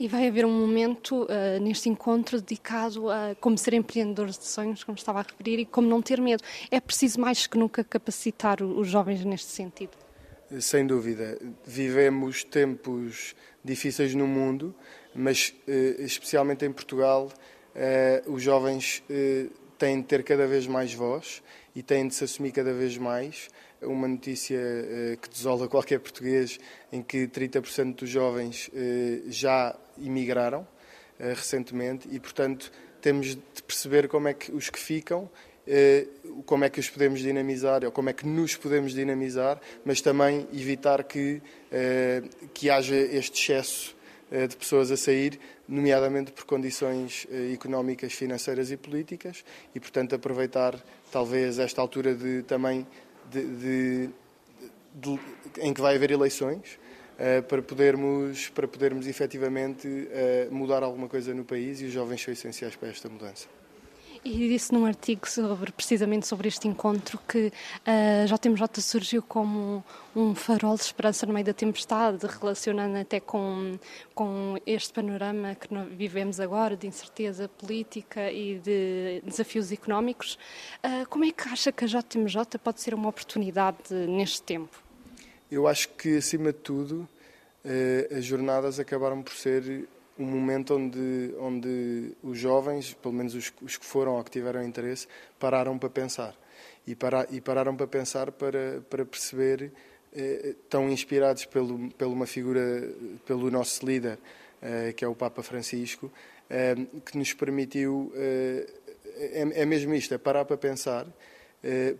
E 0.00 0.08
vai 0.08 0.26
haver 0.26 0.46
um 0.46 0.50
momento 0.50 1.26
ah, 1.28 1.60
neste 1.60 1.90
encontro 1.90 2.40
dedicado 2.40 3.10
a 3.10 3.36
como 3.38 3.58
ser 3.58 3.74
empreendedores 3.74 4.38
de 4.38 4.46
sonhos, 4.46 4.82
como 4.82 4.96
estava 4.96 5.18
a 5.18 5.22
referir, 5.22 5.58
e 5.58 5.66
como 5.66 5.86
não 5.86 6.00
ter 6.00 6.18
medo. 6.22 6.42
É 6.70 6.80
preciso 6.80 7.20
mais 7.20 7.46
que 7.46 7.58
nunca 7.58 7.84
capacitar 7.84 8.62
os 8.62 8.88
jovens 8.88 9.22
neste 9.26 9.50
sentido. 9.50 9.90
Sem 10.58 10.86
dúvida. 10.86 11.38
Vivemos 11.66 12.42
tempos 12.42 13.36
difíceis 13.62 14.14
no 14.14 14.26
mundo, 14.26 14.74
mas 15.14 15.54
eh, 15.68 15.96
especialmente 15.98 16.64
em 16.64 16.72
Portugal, 16.72 17.30
eh, 17.74 18.22
os 18.26 18.42
jovens 18.42 19.02
têm 19.78 20.00
de 20.00 20.06
ter 20.06 20.22
cada 20.24 20.46
vez 20.46 20.66
mais 20.66 20.94
voz 20.94 21.42
e 21.76 21.82
têm 21.82 22.08
de 22.08 22.14
se 22.14 22.24
assumir 22.24 22.52
cada 22.52 22.72
vez 22.72 22.96
mais. 22.96 23.50
Uma 23.82 24.08
notícia 24.08 24.58
que 25.22 25.28
desola 25.30 25.66
qualquer 25.66 26.00
português, 26.00 26.58
em 26.92 27.02
que 27.02 27.26
30% 27.26 27.94
dos 27.94 28.10
jovens 28.10 28.70
já 29.28 29.74
imigraram 30.00 30.66
eh, 31.18 31.34
recentemente 31.34 32.08
e, 32.10 32.18
portanto, 32.20 32.70
temos 33.00 33.28
de 33.28 33.62
perceber 33.66 34.08
como 34.08 34.28
é 34.28 34.34
que 34.34 34.52
os 34.52 34.68
que 34.70 34.78
ficam 34.78 35.30
eh, 35.66 36.06
como 36.46 36.64
é 36.64 36.70
que 36.70 36.80
os 36.80 36.88
podemos 36.88 37.20
dinamizar, 37.20 37.84
ou 37.84 37.92
como 37.92 38.08
é 38.10 38.12
que 38.12 38.26
nos 38.26 38.56
podemos 38.56 38.92
dinamizar, 38.92 39.60
mas 39.84 40.00
também 40.00 40.46
evitar 40.52 41.04
que, 41.04 41.40
eh, 41.70 42.22
que 42.54 42.68
haja 42.70 42.94
este 42.96 43.40
excesso 43.40 43.96
de 44.48 44.56
pessoas 44.56 44.92
a 44.92 44.96
sair, 44.96 45.40
nomeadamente 45.68 46.30
por 46.30 46.44
condições 46.44 47.26
económicas, 47.52 48.12
financeiras 48.12 48.70
e 48.70 48.76
políticas, 48.76 49.44
e 49.74 49.80
portanto 49.80 50.14
aproveitar 50.14 50.80
talvez 51.10 51.58
esta 51.58 51.80
altura 51.80 52.14
de 52.14 52.44
também 52.44 52.86
de, 53.28 53.42
de- 53.42 54.10
de- 54.94 55.20
em 55.58 55.74
que 55.74 55.80
vai 55.80 55.96
haver 55.96 56.12
eleições 56.12 56.78
para 57.48 57.60
podermos 57.62 58.48
para 58.48 58.66
podermos 58.66 59.06
efetivamente 59.06 59.86
eh, 60.10 60.48
mudar 60.50 60.82
alguma 60.82 61.08
coisa 61.08 61.34
no 61.34 61.44
país 61.44 61.80
e 61.80 61.84
os 61.84 61.92
jovens 61.92 62.22
são 62.22 62.32
essenciais 62.32 62.76
para 62.76 62.88
esta 62.88 63.08
mudança. 63.08 63.46
E 64.22 64.48
disse 64.48 64.72
num 64.74 64.84
artigo 64.84 65.26
sobre, 65.26 65.72
precisamente 65.72 66.26
sobre 66.26 66.46
este 66.48 66.68
encontro 66.68 67.18
que 67.26 67.50
a 67.86 68.26
JMJ 68.26 68.82
surgiu 68.82 69.22
como 69.22 69.82
um 70.14 70.34
farol 70.34 70.74
de 70.74 70.82
esperança 70.82 71.24
no 71.24 71.32
meio 71.32 71.46
da 71.46 71.54
tempestade, 71.54 72.26
relacionando 72.26 72.98
até 72.98 73.18
com, 73.18 73.78
com 74.14 74.58
este 74.66 74.92
panorama 74.92 75.54
que 75.54 75.68
vivemos 75.96 76.38
agora 76.38 76.76
de 76.76 76.86
incerteza 76.86 77.48
política 77.48 78.30
e 78.30 78.58
de 78.58 79.22
desafios 79.24 79.72
económicos. 79.72 80.38
Como 81.08 81.24
é 81.24 81.32
que 81.32 81.48
acha 81.48 81.72
que 81.72 81.86
a 81.86 81.88
JMJ 81.88 82.58
pode 82.62 82.82
ser 82.82 82.92
uma 82.92 83.08
oportunidade 83.08 83.94
neste 84.06 84.42
tempo? 84.42 84.89
Eu 85.50 85.66
acho 85.66 85.88
que, 85.90 86.16
acima 86.16 86.52
de 86.52 86.60
tudo, 86.60 87.08
eh, 87.64 88.08
as 88.16 88.24
jornadas 88.24 88.78
acabaram 88.78 89.20
por 89.20 89.32
ser 89.34 89.88
um 90.16 90.24
momento 90.24 90.76
onde, 90.76 91.34
onde 91.40 92.12
os 92.22 92.38
jovens, 92.38 92.94
pelo 92.94 93.14
menos 93.14 93.34
os, 93.34 93.52
os 93.60 93.76
que 93.76 93.84
foram 93.84 94.12
ou 94.12 94.22
que 94.22 94.30
tiveram 94.30 94.62
interesse, 94.62 95.08
pararam 95.40 95.76
para 95.76 95.90
pensar. 95.90 96.36
E, 96.86 96.94
para, 96.94 97.26
e 97.30 97.40
pararam 97.40 97.74
para 97.76 97.88
pensar 97.88 98.30
para, 98.30 98.80
para 98.88 99.04
perceber, 99.04 99.72
eh, 100.14 100.54
tão 100.68 100.88
inspirados 100.88 101.44
pelo, 101.46 101.90
uma 102.02 102.26
figura, 102.26 102.88
pelo 103.26 103.50
nosso 103.50 103.84
líder, 103.84 104.20
eh, 104.62 104.92
que 104.92 105.04
é 105.04 105.08
o 105.08 105.16
Papa 105.16 105.42
Francisco, 105.42 106.12
que 107.06 107.16
nos 107.16 107.32
permitiu. 107.32 108.12
é, 108.16 109.62
é 109.62 109.64
mesmo 109.64 109.94
isto, 109.94 110.12
é 110.14 110.18
parar 110.18 110.44
para 110.44 110.56
pensar 110.56 111.06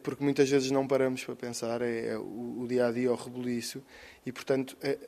porque 0.03 0.25
muitas 0.25 0.49
vezes 0.49 0.71
não 0.71 0.87
paramos 0.87 1.25
para 1.25 1.37
pensar, 1.37 1.83
é, 1.83 2.09
é 2.13 2.19
o, 2.19 2.65
dia 2.69 2.87
a 2.87 2.93
dia, 2.93 3.13
o 3.13 3.15
rebuliço, 3.15 3.83
e 4.25 4.33
portanto 4.33 4.77
eh, 4.83 4.99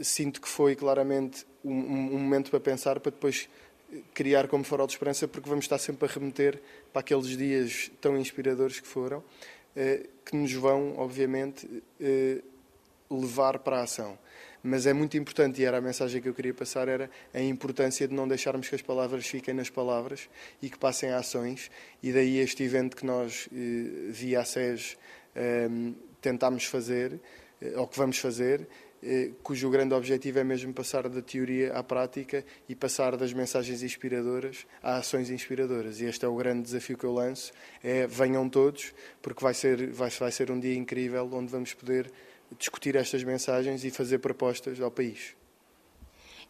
sinto 0.00 0.40
que 0.40 0.48
foi 0.48 0.74
claramente 0.74 1.44
um, 1.64 1.72
um- 1.72 2.18
momento 2.18 2.50
para 2.50 2.60
pensar, 2.60 2.98
para 3.00 3.10
depois 3.12 3.48
eh, 3.92 3.98
criar 4.14 4.48
como 4.48 4.64
farol 4.64 4.86
de 4.86 4.94
esperança, 4.94 5.28
porque 5.28 5.48
vamos 5.48 5.64
estar 5.66 5.78
sempre 5.78 6.08
a 6.08 6.12
remeter 6.12 6.60
para 6.92 7.00
aqueles 7.00 7.36
dias 7.36 7.90
tão 8.00 8.16
inspiradores 8.16 8.80
que 8.80 8.86
foram, 8.88 9.22
eh, 9.76 10.06
que 10.24 10.34
nos 10.34 10.52
vão, 10.54 10.94
obviamente, 10.96 11.68
eh, 12.00 12.40
levar 13.10 13.58
para 13.58 13.80
a 13.80 13.82
ação. 13.82 14.18
Mas 14.62 14.86
é 14.86 14.92
muito 14.92 15.16
importante, 15.16 15.60
e 15.60 15.64
era 15.64 15.78
a 15.78 15.80
mensagem 15.80 16.20
que 16.20 16.28
eu 16.28 16.34
queria 16.34 16.52
passar, 16.52 16.88
era 16.88 17.10
a 17.32 17.40
importância 17.40 18.06
de 18.06 18.14
não 18.14 18.28
deixarmos 18.28 18.68
que 18.68 18.74
as 18.74 18.82
palavras 18.82 19.26
fiquem 19.26 19.54
nas 19.54 19.70
palavras 19.70 20.28
e 20.60 20.68
que 20.68 20.78
passem 20.78 21.10
a 21.10 21.18
ações. 21.18 21.70
E 22.02 22.12
daí 22.12 22.38
este 22.38 22.62
evento 22.62 22.96
que 22.96 23.06
nós, 23.06 23.48
eh, 23.52 24.10
via 24.10 24.40
a 24.40 24.44
SES, 24.44 24.96
eh, 25.34 25.68
tentámos 26.20 26.64
fazer, 26.64 27.18
eh, 27.60 27.72
ou 27.76 27.86
que 27.86 27.96
vamos 27.96 28.18
fazer, 28.18 28.68
eh, 29.02 29.30
cujo 29.42 29.70
grande 29.70 29.94
objetivo 29.94 30.38
é 30.38 30.44
mesmo 30.44 30.74
passar 30.74 31.08
da 31.08 31.22
teoria 31.22 31.72
à 31.72 31.82
prática 31.82 32.44
e 32.68 32.74
passar 32.74 33.16
das 33.16 33.32
mensagens 33.32 33.82
inspiradoras 33.82 34.66
a 34.82 34.96
ações 34.96 35.30
inspiradoras. 35.30 36.00
E 36.00 36.04
este 36.04 36.24
é 36.24 36.28
o 36.28 36.36
grande 36.36 36.62
desafio 36.62 36.98
que 36.98 37.04
eu 37.04 37.12
lanço, 37.12 37.50
é 37.82 38.06
venham 38.06 38.48
todos, 38.48 38.92
porque 39.22 39.42
vai 39.42 39.54
ser, 39.54 39.88
vai, 39.90 40.10
vai 40.10 40.30
ser 40.30 40.50
um 40.50 40.60
dia 40.60 40.74
incrível 40.74 41.28
onde 41.32 41.50
vamos 41.50 41.72
poder 41.72 42.12
discutir 42.58 42.96
estas 42.96 43.24
mensagens 43.24 43.84
e 43.84 43.90
fazer 43.90 44.18
propostas 44.18 44.80
ao 44.80 44.90
país. 44.90 45.39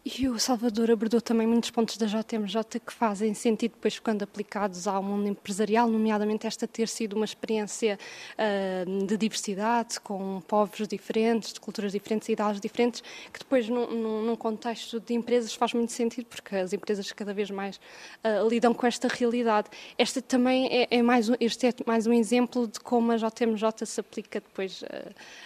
E 0.03 0.27
o 0.27 0.39
Salvador 0.39 0.89
abordou 0.89 1.21
também 1.21 1.45
muitos 1.45 1.69
pontos 1.69 1.95
da 1.95 2.07
JMJ 2.07 2.79
que 2.83 2.91
fazem 2.91 3.35
sentido 3.35 3.73
depois 3.73 3.99
quando 3.99 4.23
aplicados 4.23 4.87
ao 4.87 5.03
mundo 5.03 5.27
empresarial, 5.27 5.87
nomeadamente 5.87 6.47
esta 6.47 6.67
ter 6.67 6.87
sido 6.87 7.13
uma 7.15 7.23
experiência 7.25 7.99
ah, 8.35 8.83
de 9.05 9.15
diversidade, 9.15 9.99
com 9.99 10.41
povos 10.47 10.87
diferentes, 10.87 11.53
de 11.53 11.59
culturas 11.59 11.91
diferentes 11.91 12.27
e 12.29 12.31
idades 12.31 12.59
diferentes, 12.59 13.01
que 13.31 13.37
depois 13.37 13.69
num, 13.69 14.23
num- 14.23 14.35
contexto 14.35 14.99
de 14.99 15.13
empresas 15.13 15.53
faz 15.53 15.71
muito 15.73 15.91
sentido, 15.91 16.25
porque 16.25 16.55
as 16.55 16.73
empresas 16.73 17.11
cada 17.11 17.31
vez 17.31 17.51
mais 17.51 17.79
ah, 18.23 18.41
lidam 18.49 18.73
com 18.73 18.87
esta 18.87 19.07
realidade. 19.07 19.69
Este 19.99 20.19
também 20.19 20.67
é, 20.67 20.87
é 20.89 21.01
mais 21.03 21.29
um, 21.29 21.35
este 21.39 21.67
é 21.67 21.73
mais 21.85 22.07
um 22.07 22.13
exemplo 22.13 22.67
de 22.67 22.79
como 22.79 23.11
a 23.11 23.17
JMJ 23.17 23.85
se 23.85 23.99
aplica 23.99 24.39
depois 24.39 24.83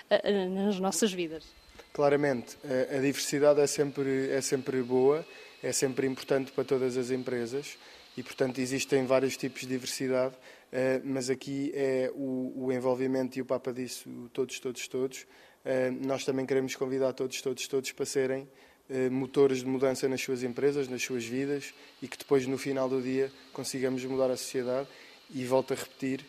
ah, 0.10 0.48
nas 0.48 0.80
nossas 0.80 1.12
vidas. 1.12 1.65
Claramente, 1.96 2.58
a, 2.94 3.00
diversidade 3.00 3.62
é 3.62 3.68
sempre, 3.68 4.30
é 4.30 4.42
sempre 4.42 4.82
boa, 4.82 5.26
é 5.64 5.72
sempre 5.72 6.06
importante 6.06 6.52
para 6.52 6.66
todas 6.66 6.98
as 6.98 7.10
empresas 7.10 7.78
e, 8.18 8.22
portanto, 8.22 8.60
existem 8.60 9.06
vários 9.06 9.38
tipos 9.38 9.62
de 9.62 9.68
diversidade, 9.68 10.36
eh, 10.74 11.00
mas 11.06 11.30
aqui 11.30 11.72
é 11.74 12.12
o, 12.14 12.66
o 12.66 12.74
envolvimento, 12.74 13.40
e 13.40 13.42
o 13.42 13.46
Papa 13.46 13.72
disse, 13.72 14.04
todos, 14.34 14.60
todos, 14.60 14.86
todos, 14.90 15.26
eh, 15.64 15.90
nós 15.90 16.26
também 16.26 16.46
queremos 16.46 16.76
convidar 16.76 17.14
todos, 17.14 17.42
todos, 17.42 17.66
todos 17.66 17.94
para 17.94 18.06
serem 18.06 18.46
eh, 18.90 19.10
motores 19.10 19.60
de 19.60 19.66
mudança 19.66 20.06
nas 20.10 20.20
suas 20.20 20.44
empresas, 20.44 20.90
nas 20.90 21.02
suas 21.02 21.24
vidas 21.24 21.74
e 22.02 22.10
que 22.10 22.18
depois, 22.18 22.46
no 22.46 22.58
final 22.58 22.90
do 22.90 23.02
dia, 23.02 23.32
consigamos 23.54 24.04
mudar 24.04 24.30
a 24.30 24.36
sociedade. 24.36 24.90
E 25.34 25.46
volto 25.46 25.72
a 25.72 25.78
repetir: 25.78 26.26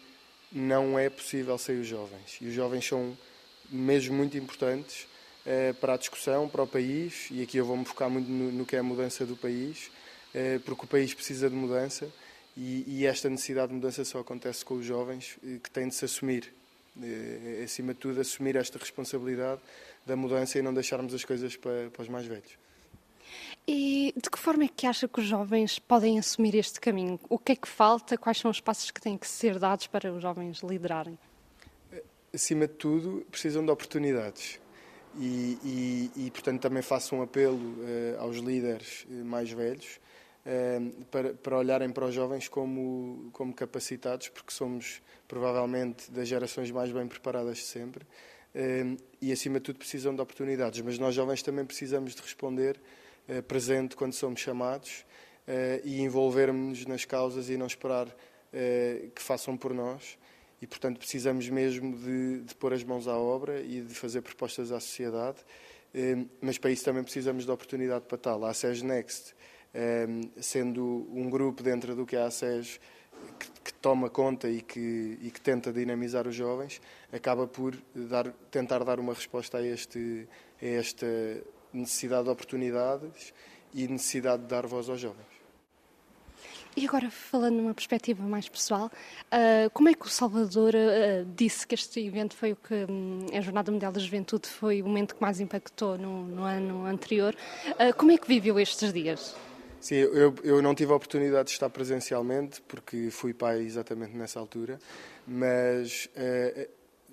não 0.52 0.96
é 0.96 1.11
possível 1.11 1.59
sem 1.59 1.81
os 1.81 1.88
jovens. 1.88 2.38
E 2.40 2.46
os 2.46 2.55
jovens 2.55 2.87
são 2.87 3.18
mesmo 3.68 4.14
muito 4.14 4.38
importantes 4.38 5.09
para 5.81 5.95
a 5.95 5.97
discussão, 5.97 6.49
para 6.49 6.63
o 6.63 6.67
país, 6.67 7.29
e 7.31 7.43
aqui 7.43 7.57
eu 7.59 7.65
vou-me 7.65 7.85
focar 7.85 8.11
muito 8.11 8.29
no, 8.29 8.51
no 8.51 8.67
que 8.67 8.75
é 8.75 8.81
a 8.81 8.83
mudança 8.83 9.25
do 9.25 9.37
país, 9.37 9.91
eh, 10.35 10.61
porque 10.65 10.85
o 10.85 10.89
país 10.89 11.15
precisa 11.15 11.49
de 11.49 11.57
mudança 11.57 12.09
e, 12.57 12.85
e 12.87 13.07
esta 13.07 13.31
necessidade 13.31 13.69
de 13.69 13.75
mudança 13.75 14.05
só 14.05 14.21
acontece 14.21 14.65
com 14.65 14.75
os 14.75 14.85
jovens 14.85 15.39
eh, 15.43 15.59
que 15.63 15.71
têm 15.71 15.89
de 15.89 15.95
se 15.95 16.05
assumir. 16.05 16.53
Eh, 17.03 17.63
acima 17.65 17.95
de 17.95 18.01
tudo, 18.01 18.21
assumir 18.21 18.57
esta 18.57 18.79
responsabilidade 18.79 19.61
da 20.05 20.17
mudança 20.17 20.59
e 20.59 20.63
não 20.63 20.75
deixarmos 20.75 21.15
as 21.15 21.25
coisas 21.25 21.57
para, 21.57 21.91
para 21.91 22.03
os 22.03 22.09
mais 22.09 22.27
velhos. 22.27 22.59
E 23.67 24.13
de 24.15 24.31
que 24.31 24.39
forma 24.39 24.65
é 24.65 24.69
que 24.69 24.87
acha 24.87 25.09
que 25.09 25.21
os 25.21 25.27
jovens 25.27 25.79
podem 25.79 26.19
assumir 26.19 26.55
este 26.55 26.81
caminho? 26.81 27.19
O 27.29 27.39
que 27.39 27.53
é 27.53 27.57
que 27.57 27.69
falta? 27.69 28.19
Quais 28.19 28.39
são 28.39 28.51
os 28.51 28.61
passos 28.61 28.91
que 28.91 29.01
têm 29.01 29.17
que 29.17 29.27
ser 29.27 29.59
dados 29.59 29.87
para 29.87 30.13
os 30.13 30.21
jovens 30.23 30.61
liderarem? 30.61 31.19
acima 32.35 32.67
de 32.67 32.75
tudo, 32.75 33.27
precisam 33.31 33.65
de 33.65 33.71
oportunidades. 33.71 34.61
E, 35.18 35.59
e, 35.64 36.26
e, 36.26 36.31
portanto, 36.31 36.61
também 36.61 36.83
faço 36.83 37.16
um 37.16 37.22
apelo 37.22 37.59
eh, 37.85 38.16
aos 38.18 38.37
líderes 38.37 39.07
eh, 39.11 39.14
mais 39.22 39.50
velhos 39.50 39.98
eh, 40.44 40.81
para, 41.11 41.33
para 41.33 41.57
olharem 41.57 41.90
para 41.90 42.05
os 42.05 42.14
jovens 42.14 42.48
como, 42.48 43.31
como 43.33 43.55
capacitados, 43.55 44.29
porque 44.29 44.52
somos 44.52 45.00
provavelmente 45.26 46.11
das 46.11 46.29
gerações 46.29 46.70
mais 46.70 46.92
bem 46.92 47.07
preparadas 47.07 47.59
de 47.59 47.64
sempre. 47.64 48.07
Eh, 48.55 48.96
e, 49.22 49.33
acima 49.33 49.59
de 49.59 49.64
tudo, 49.64 49.79
precisam 49.79 50.14
de 50.14 50.20
oportunidades. 50.20 50.83
Mas 50.83 50.98
nós, 50.98 51.14
jovens, 51.14 51.42
também 51.42 51.64
precisamos 51.64 52.14
de 52.14 52.20
responder 52.20 52.79
presente 53.48 53.96
quando 53.96 54.12
somos 54.12 54.38
chamados 54.38 55.05
e 55.85 56.00
envolvermos-nos 56.00 56.87
nas 56.87 57.05
causas 57.05 57.50
e 57.50 57.57
não 57.57 57.66
esperar 57.66 58.07
que 59.12 59.20
façam 59.20 59.57
por 59.57 59.74
nós 59.74 60.16
e, 60.61 60.66
portanto, 60.66 60.99
precisamos 60.99 61.49
mesmo 61.49 61.97
de, 61.97 62.40
de 62.40 62.55
pôr 62.55 62.73
as 62.73 62.83
mãos 62.83 63.07
à 63.07 63.16
obra 63.16 63.61
e 63.61 63.83
de 63.83 63.95
fazer 63.95 64.23
propostas 64.23 64.73
à 64.73 64.81
sociedade, 64.81 65.38
eh, 65.95 66.25
mas 66.40 66.59
para 66.59 66.71
isso 66.71 66.85
também 66.85 67.03
precisamos 67.03 67.45
de 67.45 67.51
oportunidade 67.51 68.07
para 68.07 68.19
tal. 68.19 68.45
A 68.45 68.51
ASES 68.51 68.83
Next, 68.83 69.35
eh, 69.75 70.07
sendo 70.40 71.07
um 71.12 71.29
grupo 71.29 71.62
dentro 71.62 71.95
do 71.95 72.07
que 72.07 72.16
é 72.16 72.21
a 72.21 72.27
ASES 72.27 72.81
que, 73.38 73.51
que 73.64 73.75
toma 73.75 74.09
conta 74.09 74.49
e 74.49 74.62
que, 74.62 75.19
e 75.21 75.31
que 75.31 75.40
tenta 75.40 75.73
dinamizar 75.73 76.27
os 76.27 76.35
jovens, 76.35 76.81
acaba 77.12 77.47
por 77.47 77.77
dar, 77.95 78.33
tentar 78.51 78.83
dar 78.85 78.99
uma 78.99 79.12
resposta 79.12 79.59
a, 79.59 79.66
este, 79.66 80.27
a 80.61 80.66
esta 80.66 81.07
necessidade 81.73 82.25
de 82.25 82.31
oportunidades 82.31 83.35
e 83.75 83.87
necessidade 83.87 84.42
de 84.42 84.49
dar 84.49 84.66
voz 84.66 84.88
aos 84.88 85.01
jovens. 85.01 85.36
E 86.77 86.87
agora, 86.87 87.11
falando 87.11 87.57
numa 87.57 87.73
perspectiva 87.73 88.23
mais 88.23 88.49
pessoal, 88.51 88.91
ah, 89.31 89.71
como 89.73 89.89
é 89.89 89.95
que 89.95 90.05
o 90.05 90.11
Salvador 90.11 90.75
ah, 90.77 91.25
disse 91.35 91.67
que 91.67 91.75
este 91.75 92.01
evento 92.07 92.37
foi 92.37 92.53
o 92.53 92.57
que 92.57 92.75
hum, 92.89 93.25
a 93.33 93.41
Jornada 93.41 93.73
Mundial 93.73 93.91
da 93.91 93.99
Juventude 93.99 94.47
foi 94.47 94.83
o 94.83 94.87
momento 94.87 95.15
que 95.15 95.23
mais 95.23 95.41
impactou 95.41 95.97
no, 95.97 96.25
no 96.27 96.43
ano 96.43 96.85
anterior? 96.85 97.35
Ah, 97.79 97.95
como 97.95 98.12
é 98.12 98.19
que 98.19 98.29
viveu 98.29 98.61
estes 98.61 98.93
dias? 98.93 99.35
Sim, 99.81 99.95
eu, 99.95 100.35
eu 100.45 100.61
não 100.61 100.75
tive 100.75 100.93
a 100.93 100.97
oportunidade 100.97 101.47
de 101.49 101.53
estar 101.55 101.71
presencialmente, 101.71 102.61
porque 102.62 103.09
fui 103.11 103.33
pai 103.33 103.61
exatamente 103.62 104.15
nessa 104.17 104.39
altura, 104.41 104.79
mas, 105.27 106.09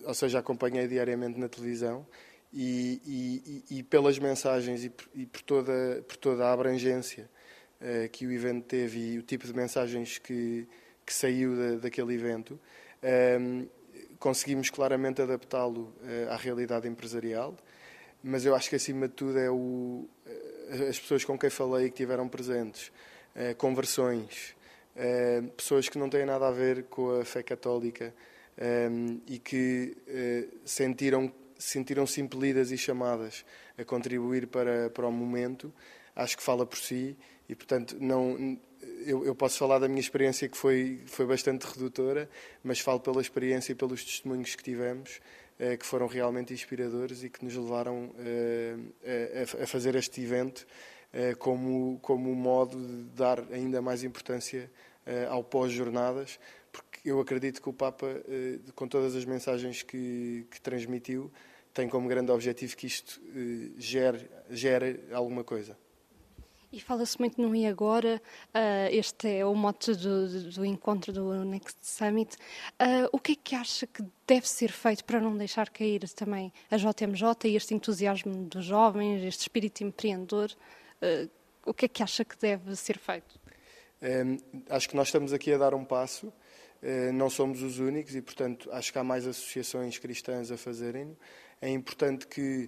ou 0.06 0.14
seja, 0.14 0.40
acompanhei 0.40 0.88
diariamente 0.88 1.40
na 1.40 1.48
televisão 1.48 2.06
e, 2.52 3.00
e- 3.06 3.64
e- 3.70 3.78
e 3.80 3.84
pelas 3.84 4.18
mensagens 4.18 4.84
e 4.86 4.90
por, 4.90 5.06
e 5.14 5.26
por 5.26 5.42
toda, 5.44 6.04
por 6.08 6.18
toda 6.18 6.46
a 6.48 6.54
abrangência 6.54 7.30
eh, 7.84 8.08
que 8.08 8.26
o 8.26 8.32
evento 8.32 8.66
teve 8.66 8.98
e 9.14 9.18
o 9.20 9.22
tipo 9.22 9.46
de 9.46 9.54
mensagens 9.54 10.18
que, 10.18 10.66
que 11.06 11.14
saiu 11.14 11.56
da- 11.56 11.76
daquele 11.82 12.14
evento, 12.14 12.58
ehm, 13.02 13.66
conseguimos 14.20 14.70
claramente 14.70 15.22
adaptá-lo 15.22 15.94
eh, 16.06 16.28
à 16.30 16.38
realidade 16.38 16.88
empresarial, 16.88 17.56
mas 18.24 18.46
eu 18.46 18.56
acho 18.56 18.70
que 18.70 18.78
acima 18.78 19.08
de 19.08 19.14
tudo 19.14 19.38
é 19.38 19.52
o, 19.52 20.08
eh, 20.26 20.88
as 20.90 20.98
pessoas 20.98 21.26
com 21.26 21.38
quem 21.38 21.50
falei 21.50 21.90
que 21.90 21.96
tiveram 21.98 22.28
presentes, 22.28 22.92
conversões, 23.58 24.56
pessoas 25.58 25.90
que 25.90 25.98
não 25.98 26.08
têm 26.08 26.24
nada 26.24 26.48
a 26.48 26.52
ver 26.52 26.84
com 26.84 27.20
a 27.20 27.26
fé 27.26 27.42
católica 27.42 28.14
eh, 28.56 28.90
e 29.28 29.40
que 29.40 29.98
sentiram 30.64 31.32
sentiram-se 31.58 32.20
impelidas 32.20 32.72
e 32.72 32.78
chamadas 32.78 33.46
a 33.78 33.86
contribuir 33.86 34.48
para, 34.48 34.90
para 34.90 35.08
o 35.08 35.12
momento, 35.12 35.74
acho 36.16 36.36
que 36.38 36.44
fala 36.44 36.66
por 36.66 36.78
si 36.78 37.18
e, 37.48 37.56
portanto, 37.56 37.98
não, 38.00 38.58
eu, 39.06 39.26
eu 39.26 39.36
posso 39.36 39.58
falar 39.58 39.80
da 39.80 39.88
minha 39.88 40.00
experiência 40.00 40.48
que 40.48 40.58
foi, 40.58 41.02
foi 41.06 41.26
bastante 41.26 41.64
redutora, 41.64 42.30
mas 42.64 42.80
falo 42.80 43.00
pela 43.00 43.22
experiência 43.22 43.74
e 43.74 43.76
pelos 43.76 44.04
testemunhos 44.04 44.56
que 44.56 44.64
tivemos, 44.64 45.20
eh, 45.60 45.78
que 45.78 45.86
foram 45.86 46.08
realmente 46.08 46.54
inspiradores 46.54 47.24
e 47.24 47.30
que 47.30 47.44
nos 47.44 47.56
levaram 47.56 48.14
eh, 48.20 48.76
a, 49.60 49.64
a 49.64 49.68
fazer 49.68 49.96
este 49.96 50.22
evento 50.22 50.66
eh, 51.12 51.36
como, 51.36 52.00
como 52.02 52.32
um 52.32 52.36
modo 52.36 52.78
de 52.80 53.04
dar 53.16 53.44
ainda 53.52 53.82
mais 53.82 54.04
importância 54.04 54.70
eh, 55.06 55.28
ao 55.30 55.44
pós-jornadas, 55.44 56.40
porque 56.72 57.00
eu 57.06 57.20
acredito 57.20 57.62
que 57.62 57.70
o 57.70 57.74
Papa, 57.74 58.08
eh, 58.28 58.60
com 58.74 58.88
todas 58.88 59.16
as 59.16 59.26
mensagens 59.26 59.84
que, 59.84 60.48
que 60.50 60.62
transmitiu, 60.62 61.32
tem 61.74 61.90
como 61.90 62.08
grande 62.08 62.32
objetivo 62.32 62.76
que 62.76 62.88
isto 62.88 63.22
eh, 63.36 63.72
gere, 63.78 64.30
gere 64.50 65.02
alguma 65.12 65.44
coisa. 65.44 65.78
E 66.74 66.80
fala-se 66.82 67.20
muito 67.20 67.40
no 67.40 67.56
E 67.56 67.68
Agora, 67.68 68.20
ah, 68.52 68.90
este 68.92 69.28
é 69.38 69.46
o 69.46 69.54
mote 69.54 69.94
do, 69.94 70.50
do- 70.50 70.66
encontro 70.66 71.14
do 71.14 71.46
Next 71.46 71.78
Summit. 71.84 72.36
Ah, 72.80 73.08
o 73.12 73.20
que 73.20 73.34
é 73.34 73.36
que 73.36 73.54
acha 73.56 73.86
que 73.86 74.04
deve 74.26 74.50
ser 74.50 74.72
feito 74.72 75.06
para 75.06 75.22
não 75.22 75.38
deixar 75.38 75.70
cair 75.70 76.10
também 76.10 76.52
a 76.72 76.78
JMJ 76.78 77.48
e 77.48 77.56
este 77.56 77.76
entusiasmo 77.76 78.46
dos 78.46 78.66
jovens, 78.66 79.24
este 79.24 79.42
espírito 79.42 79.84
empreendedor? 79.84 80.50
Ah, 81.00 81.28
o 81.64 81.76
que 81.76 81.86
é 81.86 81.88
que 81.88 82.02
acha 82.02 82.26
que 82.26 82.36
deve 82.40 82.76
ser 82.76 82.98
feito? 82.98 83.40
Eh, 84.02 84.38
acho 84.72 84.90
que 84.90 84.96
nós 84.96 85.10
estamos 85.10 85.32
aqui 85.32 85.54
a 85.54 85.58
dar 85.60 85.76
um 85.76 85.86
passo, 85.86 86.34
eh, 86.82 87.12
não 87.12 87.30
somos 87.30 87.62
os 87.62 87.78
únicos 87.78 88.16
e, 88.16 88.22
portanto, 88.22 88.68
acho 88.74 88.92
que 88.92 88.98
há 88.98 89.04
mais 89.04 89.28
associações 89.28 90.00
cristãs 90.00 90.52
a 90.52 90.58
fazerem. 90.58 91.16
É 91.62 91.70
importante 91.70 92.26
que 92.28 92.68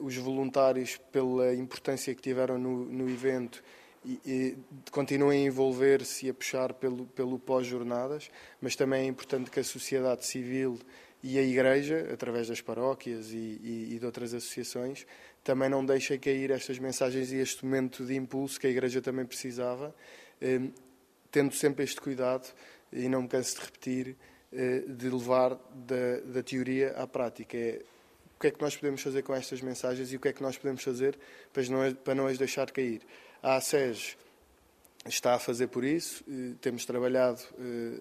os 0.00 0.16
voluntários, 0.16 0.96
pela 1.12 1.54
importância 1.54 2.14
que 2.14 2.22
tiveram 2.22 2.58
no, 2.58 2.84
no 2.86 3.10
evento, 3.10 3.62
e, 4.04 4.20
e 4.24 4.56
continuem 4.90 5.44
a 5.44 5.46
envolver-se 5.46 6.26
e 6.26 6.30
a 6.30 6.34
puxar 6.34 6.72
pelo, 6.72 7.06
pelo 7.06 7.38
pós-jornadas, 7.38 8.30
mas 8.60 8.76
também 8.76 9.02
é 9.02 9.06
importante 9.06 9.50
que 9.50 9.60
a 9.60 9.64
sociedade 9.64 10.24
civil 10.24 10.78
e 11.22 11.38
a 11.38 11.42
Igreja, 11.42 12.08
através 12.12 12.48
das 12.48 12.60
paróquias 12.60 13.32
e, 13.32 13.36
e, 13.36 13.88
e 13.94 13.98
de 13.98 14.06
outras 14.06 14.32
associações, 14.32 15.06
também 15.42 15.68
não 15.68 15.84
deixem 15.84 16.18
cair 16.18 16.50
estas 16.50 16.78
mensagens 16.78 17.32
e 17.32 17.36
este 17.36 17.64
momento 17.64 18.04
de 18.04 18.14
impulso 18.14 18.58
que 18.60 18.66
a 18.66 18.70
Igreja 18.70 19.02
também 19.02 19.26
precisava, 19.26 19.94
eh, 20.40 20.60
tendo 21.30 21.54
sempre 21.54 21.84
este 21.84 22.00
cuidado, 22.00 22.48
e 22.92 23.08
não 23.08 23.22
me 23.22 23.28
canso 23.28 23.56
de 23.56 23.62
repetir, 23.62 24.16
eh, 24.52 24.84
de 24.86 25.10
levar 25.10 25.58
da, 25.74 26.20
da 26.24 26.42
teoria 26.42 26.92
à 26.92 27.06
prática. 27.06 27.56
É 27.56 27.82
o 28.38 28.40
que 28.40 28.46
é 28.46 28.50
que 28.52 28.62
nós 28.62 28.76
podemos 28.76 29.02
fazer 29.02 29.22
com 29.24 29.34
estas 29.34 29.60
mensagens 29.60 30.12
e 30.12 30.16
o 30.16 30.20
que 30.20 30.28
é 30.28 30.32
que 30.32 30.40
nós 30.44 30.56
podemos 30.56 30.80
fazer 30.84 31.18
para 31.52 31.64
não, 31.64 31.94
para 31.96 32.14
não 32.14 32.26
as 32.28 32.38
deixar 32.38 32.70
cair. 32.70 33.02
A 33.42 33.56
ASES 33.56 34.16
está 35.04 35.34
a 35.34 35.40
fazer 35.40 35.66
por 35.66 35.82
isso, 35.82 36.22
eh, 36.28 36.54
temos 36.60 36.84
trabalhado, 36.86 37.42
eh, 37.58 38.00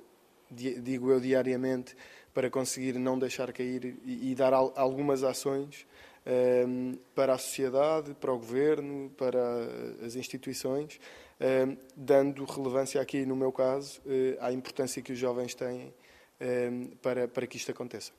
di- 0.52 0.80
digo 0.80 1.10
eu, 1.12 1.20
diariamente, 1.20 1.98
para 2.36 2.52
conseguir 2.52 3.00
não 3.00 3.18
deixar 3.18 3.52
cair 3.52 3.98
e, 4.06 4.36
dar 4.36 4.54
al- 4.54 4.72
algumas 4.76 5.24
ações 5.24 5.88
ehm, 6.24 6.94
para 7.16 7.34
a 7.34 7.38
sociedade, 7.40 8.14
para 8.14 8.32
o 8.32 8.38
governo, 8.38 9.10
para 9.18 9.40
as 10.06 10.16
instituições, 10.16 11.00
ehm, 11.40 11.76
dando 11.96 12.46
relevância 12.46 13.02
aqui, 13.02 13.26
no 13.26 13.36
meu 13.36 13.52
caso, 13.52 14.00
eh, 14.06 14.38
à 14.40 14.52
importância 14.54 15.02
que 15.02 15.14
os 15.14 15.18
jovens 15.18 15.56
têm 15.56 15.92
ehm, 16.40 16.90
para, 17.02 17.28
para 17.28 17.48
que 17.48 17.58
isto 17.58 17.72
aconteça. 17.72 18.12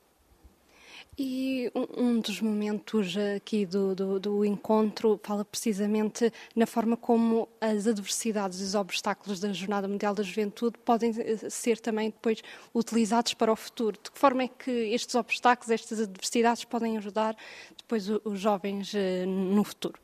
E 1.17 1.69
um, 1.97 2.19
dos 2.19 2.39
momentos 2.39 3.15
aqui 3.35 3.65
do, 3.65 3.93
do, 3.93 4.19
do 4.19 4.45
encontro 4.45 5.19
fala 5.21 5.43
precisamente 5.43 6.31
na 6.55 6.65
forma 6.65 6.95
como 6.95 7.49
as 7.59 7.87
adversidades 7.87 8.61
e 8.61 8.63
os 8.63 8.75
obstáculos 8.75 9.39
da 9.39 9.51
Jornada 9.51 9.87
Mundial 9.87 10.13
da 10.13 10.23
Juventude 10.23 10.77
podem 10.77 11.13
eh, 11.17 11.49
ser 11.49 11.77
também 11.79 12.09
depois 12.09 12.41
utilizados 12.73 13.33
para 13.33 13.51
o 13.51 13.55
futuro. 13.55 13.97
De 14.01 14.11
que 14.11 14.17
forma 14.17 14.43
é 14.43 14.47
que 14.47 14.71
estes 14.71 15.15
obstáculos, 15.15 15.69
estas 15.69 15.99
adversidades 15.99 16.63
podem 16.63 16.97
ajudar 16.97 17.35
depois 17.77 18.07
os 18.23 18.39
jovens 18.39 18.93
eh, 18.95 19.25
no 19.25 19.63
futuro? 19.65 19.99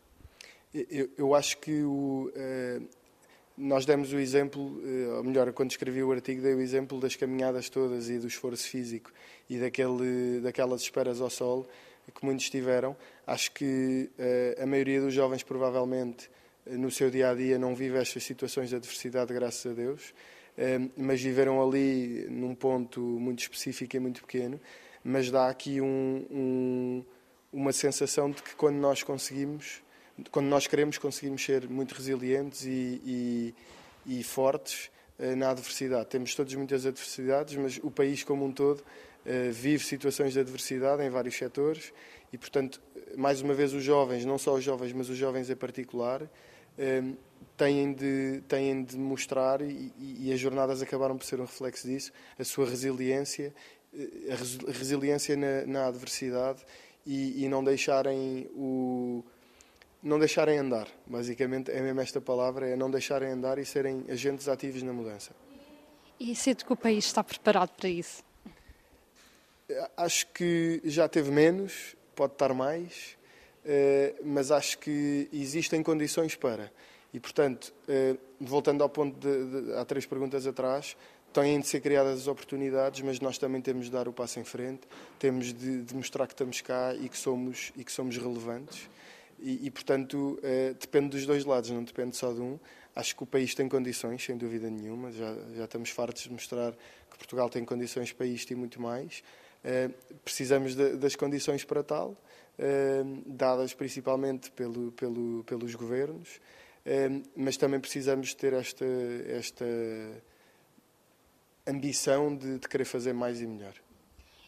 Eu, 0.74 1.10
eu 1.18 1.34
acho 1.34 1.58
que 1.60 1.84
o, 1.84 2.30
eh, 2.36 2.82
nós 3.58 3.86
demos 3.86 4.12
o 4.12 4.20
exemplo, 4.20 4.82
eh, 4.86 5.08
ou 5.18 5.24
melhor, 5.24 5.52
quando 5.54 5.72
escrevi 5.72 6.04
o 6.04 6.12
artigo, 6.12 6.42
dei 6.42 6.54
o 6.54 6.60
exemplo 6.60 7.00
das 7.00 7.16
caminhadas 7.16 7.70
todas 7.70 8.10
e 8.10 8.20
do 8.20 8.28
esforço 8.28 8.68
físico 8.68 9.12
e 9.50 9.58
daquele, 9.58 10.42
daquelas 10.42 10.82
esperas 10.82 11.22
ao 11.22 11.30
sol, 11.30 11.68
que 12.14 12.26
muitos 12.26 12.50
tiveram. 12.50 12.96
Acho 13.26 13.52
que 13.52 14.10
eh, 14.20 14.58
a 14.62 14.66
maioria 14.66 15.00
dos 15.02 15.14
jovens, 15.14 15.42
provavelmente, 15.44 16.30
eh, 16.66 16.76
no 16.78 16.92
seu 16.92 17.10
dia 17.10 17.30
a 17.30 17.34
dia, 17.34 17.58
não 17.58 17.74
vive 17.74 17.98
estas 17.98 18.24
situações 18.24 18.70
de 18.70 18.76
adversidade, 18.76 19.34
graças 19.34 19.72
a 19.72 19.74
Deus, 19.76 20.14
mas 20.96 21.22
viveram 21.22 21.62
ali 21.62 22.28
num 22.30 22.56
ponto 22.56 23.02
muito 23.02 23.40
específico 23.40 23.98
e 23.98 24.00
muito 24.00 24.22
pequeno. 24.22 24.58
Mas 25.04 25.30
dá 25.30 25.50
aqui 25.50 25.82
um- 25.82 26.26
um- 26.32 27.06
uma 27.52 27.74
sensação 27.74 28.32
de 28.32 28.42
que 28.42 28.56
quando 28.56 28.78
nós 28.78 29.04
conseguimos, 29.04 29.84
quando 30.32 30.48
nós 30.48 30.68
queremos, 30.68 30.98
conseguimos 30.98 31.44
ser 31.44 31.68
muito 31.70 31.94
resilientes 31.94 32.64
e, 32.66 33.02
e- 33.06 33.56
e 34.20 34.24
fortes 34.24 34.90
eh, 35.20 35.36
na 35.36 35.50
adversidade. 35.50 36.08
Temos 36.10 36.36
todos 36.36 36.54
muitas 36.56 36.86
adversidades, 36.86 37.56
mas 37.56 37.80
o 37.84 37.90
país 37.92 38.24
como 38.24 38.46
um 38.46 38.52
todo 38.52 38.84
eh, 39.26 39.50
vive 39.52 39.84
situações 39.84 40.34
de 40.34 40.40
adversidade 40.40 41.02
em 41.04 41.10
vários 41.10 41.36
setores 41.36 41.92
e, 42.32 42.38
portanto, 42.38 42.82
mais 43.18 43.42
uma 43.42 43.54
vez, 43.54 43.74
os 43.74 43.84
jovens, 43.84 44.26
não 44.26 44.38
só 44.38 44.54
os 44.54 44.64
jovens, 44.64 44.94
mas 44.94 45.10
os 45.10 45.18
jovens 45.18 45.50
em 45.50 45.56
particular, 45.56 46.22
eh, 46.78 47.02
têm 47.58 47.94
de, 47.94 48.42
têm 48.48 48.84
de 48.84 48.98
mostrar, 48.98 49.62
e, 49.62 49.92
e 49.98 50.32
as 50.34 50.40
jornadas 50.40 50.82
acabaram 50.82 51.18
por 51.18 51.26
ser 51.26 51.40
um 51.40 51.46
reflexo 51.46 51.88
disso, 51.88 52.12
a 52.38 52.44
sua 52.44 52.66
resiliência, 52.70 53.54
eh, 53.94 54.32
a 54.32 54.36
res- 54.36 54.58
resiliência 54.78 55.36
na, 55.38 55.66
na 55.66 55.88
adversidade 55.88 56.60
e, 57.06 57.44
e 57.44 57.48
não 57.50 57.64
deixarem 57.64 58.50
o 58.54 59.24
não 60.06 60.20
deixarem 60.20 60.58
andar, 60.60 60.88
basicamente 61.08 61.72
é 61.72 61.82
mesmo 61.82 62.00
esta 62.00 62.22
palavra, 62.22 62.68
é 62.70 62.76
não 62.76 62.90
deixarem 62.92 63.30
andar 63.30 63.58
e 63.58 63.66
serem 63.66 64.06
agentes 64.08 64.48
ativos 64.48 64.84
na 64.84 64.94
mudança. 64.94 65.32
E 66.20 66.34
sinto 66.36 66.64
que 66.66 66.72
o 66.72 66.76
país 66.78 67.06
está 67.06 67.24
preparado 67.24 67.72
para 67.76 67.90
isso. 67.90 68.24
Acho 69.98 70.28
que 70.28 70.80
já 70.86 71.10
teve 71.10 71.32
menos, 71.32 71.96
pode 72.16 72.34
estar 72.34 72.54
mais, 72.54 73.18
eh, 73.66 74.14
mas 74.24 74.52
acho 74.52 74.78
que 74.78 75.28
existem 75.34 75.82
condições 75.82 76.36
para. 76.36 76.72
E, 77.12 77.20
portanto, 77.20 77.74
eh, 77.88 78.16
voltando 78.40 78.84
ao 78.84 78.90
ponto 78.90 79.18
de, 79.20 79.62
de- 79.72 79.74
há 79.74 79.84
três 79.84 80.06
perguntas 80.06 80.46
atrás, 80.46 80.96
têm 81.34 81.60
de 81.60 81.68
ser 81.68 81.82
criadas 81.82 82.20
as 82.22 82.28
oportunidades, 82.28 83.02
mas 83.02 83.20
nós 83.20 83.38
também 83.40 83.60
temos 83.60 83.86
de 83.86 83.92
dar 83.92 84.08
o 84.08 84.14
passo 84.14 84.40
em 84.40 84.44
frente, 84.44 84.82
temos 85.18 85.52
de, 85.52 85.82
de 85.82 85.96
mostrar 85.96 86.28
que 86.28 86.34
estamos 86.34 86.62
cá 86.62 86.94
e 86.94 87.10
que 87.10 87.18
somos, 87.18 87.74
e 87.76 87.84
que 87.84 87.92
somos 87.92 88.16
relevantes. 88.18 88.88
E, 89.40 89.68
e, 89.68 89.72
portanto, 89.72 90.40
eh, 90.42 90.74
depende 90.80 91.10
dos 91.10 91.26
dois 91.26 91.46
lados, 91.46 91.70
não 91.70 91.84
depende 91.84 92.16
só 92.16 92.32
de 92.34 92.42
um. 92.42 92.58
Acho 92.96 93.16
que 93.16 93.24
o 93.24 93.26
país 93.26 93.54
tem 93.54 93.68
condições, 93.68 94.24
sem 94.24 94.38
dúvida 94.38 94.70
nenhuma. 94.70 95.12
Já, 95.12 95.36
já 95.56 95.66
estamos 95.66 95.90
fartos 95.90 96.24
de 96.24 96.32
mostrar 96.32 96.72
que 97.12 97.18
Portugal 97.18 97.50
tem 97.50 97.64
condições 97.66 98.12
para 98.14 98.26
isto 98.26 98.52
e 98.52 98.56
muito 98.56 98.82
mais. 98.82 99.24
Eh, 99.64 99.90
precisamos 100.24 100.76
de- 100.76 100.96
das 100.96 101.16
condições 101.16 101.64
para 101.66 101.84
tal, 101.84 102.16
eh, 102.58 103.04
dadas 103.26 103.74
principalmente 103.74 104.50
pelo, 104.52 104.92
pelo, 104.94 105.44
pelos 105.44 105.76
governos, 105.76 106.40
mas 107.36 107.58
também 107.58 107.80
precisamos 107.80 108.36
ter 108.36 108.54
esta, 108.54 108.86
esta 109.28 109.66
ambição 111.66 112.36
de, 112.36 112.60
de 112.60 112.68
querer 112.68 112.86
fazer 112.86 113.12
mais 113.12 113.42
e 113.42 113.48
melhor. 113.48 113.74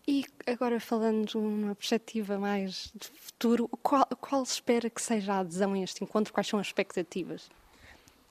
E 0.08 0.24
agora 0.46 0.80
falando 0.80 1.34
numa 1.36 1.76
perspectiva 1.76 2.40
mais 2.40 2.92
de 2.96 3.10
futuro, 3.20 3.68
qual, 3.84 4.06
qual 4.22 4.42
espera 4.42 4.90
que 4.90 5.02
seja 5.02 5.34
a 5.34 5.40
adesão 5.40 5.74
a 5.74 5.80
este 5.80 6.02
encontro? 6.04 6.32
Quais 6.34 6.48
são 6.48 6.60
as 6.60 6.68
expectativas? 6.68 7.50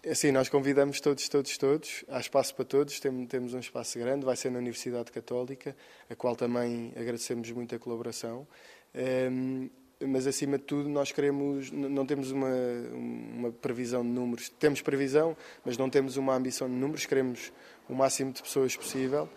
Assim, 0.08 0.32
nós 0.32 0.48
convidamos 0.48 1.00
todos, 1.00 1.28
todos, 1.28 1.58
todos. 1.58 2.04
Há 2.08 2.18
espaço 2.18 2.54
para 2.54 2.64
todos, 2.64 2.98
tem- 2.98 3.26
temos 3.26 3.52
um 3.52 3.58
espaço 3.58 3.98
grande, 3.98 4.24
vai 4.24 4.36
ser 4.36 4.50
na 4.50 4.58
Universidade 4.58 5.12
Católica, 5.12 5.76
a 6.08 6.14
qual 6.14 6.34
também 6.34 6.92
agradecemos 6.96 7.50
muito 7.50 7.74
a 7.74 7.78
colaboração. 7.78 8.46
Ehm, 8.94 9.68
mas, 10.00 10.26
acima 10.26 10.56
de 10.58 10.64
tudo, 10.64 10.88
nós 10.88 11.10
queremos, 11.12 11.70
não 11.70 12.06
temos 12.06 12.30
uma, 12.30 12.48
uma 12.94 13.52
previsão 13.52 14.02
de 14.02 14.08
números. 14.08 14.48
Temos 14.48 14.80
previsão, 14.80 15.36
mas 15.64 15.76
não 15.76 15.90
temos 15.90 16.16
uma 16.16 16.34
ambição 16.34 16.68
de 16.68 16.74
números, 16.74 17.04
queremos 17.04 17.52
o 17.88 17.94
máximo 17.94 18.32
de 18.32 18.42
pessoas 18.42 18.74
possível. 18.76 19.28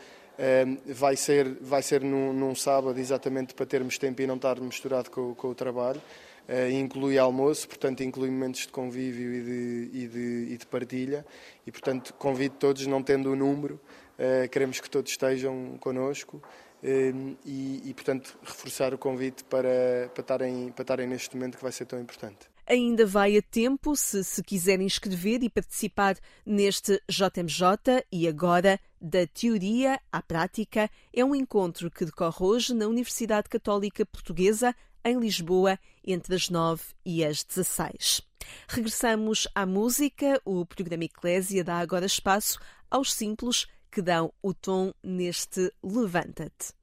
Vai 0.85 1.17
ser, 1.17 1.57
vai 1.59 1.81
ser 1.81 2.01
num, 2.01 2.31
num 2.31 2.55
sábado, 2.55 2.97
exatamente 2.97 3.53
para 3.53 3.65
termos 3.65 3.97
tempo 3.97 4.21
e 4.21 4.27
não 4.27 4.35
estar 4.35 4.59
misturado 4.61 5.11
com, 5.11 5.35
com 5.35 5.49
o 5.49 5.55
trabalho. 5.55 6.01
Eh, 6.51 6.71
inclui 6.71 7.19
almoço, 7.19 7.67
portanto 7.67 8.01
inclui 8.01 8.31
momentos 8.31 8.61
de 8.61 8.69
convívio 8.69 9.31
e 9.31 9.41
de, 9.43 9.89
e 9.93 10.07
de, 10.07 10.53
e 10.53 10.57
de 10.57 10.65
partilha 10.65 11.23
e 11.65 11.71
portanto 11.71 12.11
convido 12.15 12.55
todos, 12.57 12.87
não 12.87 13.03
tendo 13.03 13.31
o 13.31 13.35
número, 13.35 13.79
eh, 14.17 14.47
queremos 14.47 14.79
que 14.79 14.89
todos 14.89 15.11
estejam 15.11 15.77
connosco 15.79 16.41
eh, 16.83 17.13
e, 17.45 17.83
e, 17.85 17.93
portanto 17.93 18.35
reforçar 18.43 18.95
o 18.95 18.97
convite 18.97 19.43
para, 19.43 20.09
para, 20.11 20.21
estarem, 20.21 20.71
para 20.71 20.81
estarem 20.81 21.07
neste 21.07 21.37
momento 21.37 21.55
que 21.55 21.61
vai 21.61 21.71
ser 21.71 21.85
tão 21.85 21.99
importante. 21.99 22.49
Ainda 22.69 23.03
vai 23.03 23.35
a 23.35 23.41
tempo 23.41 23.95
se 23.95 24.23
se 24.23 24.43
quiserem 24.43 24.85
inscrever 24.85 25.41
e 25.41 25.49
participar 25.49 26.15
neste 26.45 27.01
JMJ 27.09 28.05
e 28.11 28.27
agora 28.27 28.79
da 29.01 29.25
teoria 29.25 29.99
à 30.11 30.21
prática 30.21 30.87
é 31.11 31.25
um 31.25 31.33
encontro 31.33 31.89
que 31.89 32.05
decorre 32.05 32.45
hoje 32.45 32.75
na 32.75 32.85
Universidade 32.85 33.49
Católica 33.49 34.05
Portuguesa 34.05 34.75
em 35.03 35.19
Lisboa 35.19 35.79
entre 36.05 36.35
as 36.35 36.47
9 36.47 36.83
e 37.03 37.25
as 37.25 37.43
16. 37.43 38.21
Regressamos 38.67 39.47
à 39.55 39.65
música. 39.65 40.39
O 40.45 40.63
programa 40.63 41.05
Eclésia 41.05 41.63
dá 41.63 41.79
agora 41.79 42.05
espaço 42.05 42.59
aos 42.87 43.11
simples 43.11 43.65
que 43.91 43.99
dão 43.99 44.31
o 44.43 44.53
tom 44.53 44.93
neste 45.01 45.73
Levanta-te. 45.81 46.75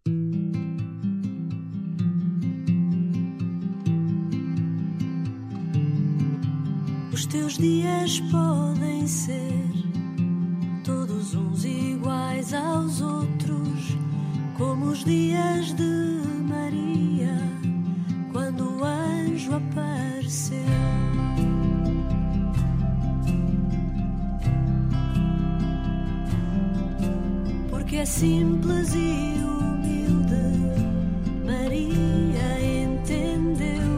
Os 7.16 7.24
teus 7.24 7.56
dias 7.56 8.20
podem 8.30 9.06
ser 9.06 9.64
todos 10.84 11.34
uns 11.34 11.64
iguais 11.64 12.52
aos 12.52 13.00
outros, 13.00 13.96
como 14.58 14.90
os 14.90 15.02
dias 15.02 15.72
de 15.72 16.20
Maria, 16.46 17.34
quando 18.32 18.68
o 18.68 18.84
anjo 18.84 19.54
apareceu. 19.54 20.58
Porque 27.70 27.96
é 27.96 28.04
simples 28.04 28.94
e 28.94 29.40
humilde, 29.42 30.36
Maria 31.46 32.84
entendeu 32.84 33.88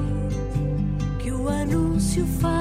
que 1.19 1.33
o 1.33 1.49
anúncio 1.49 2.25
faz 2.41 2.58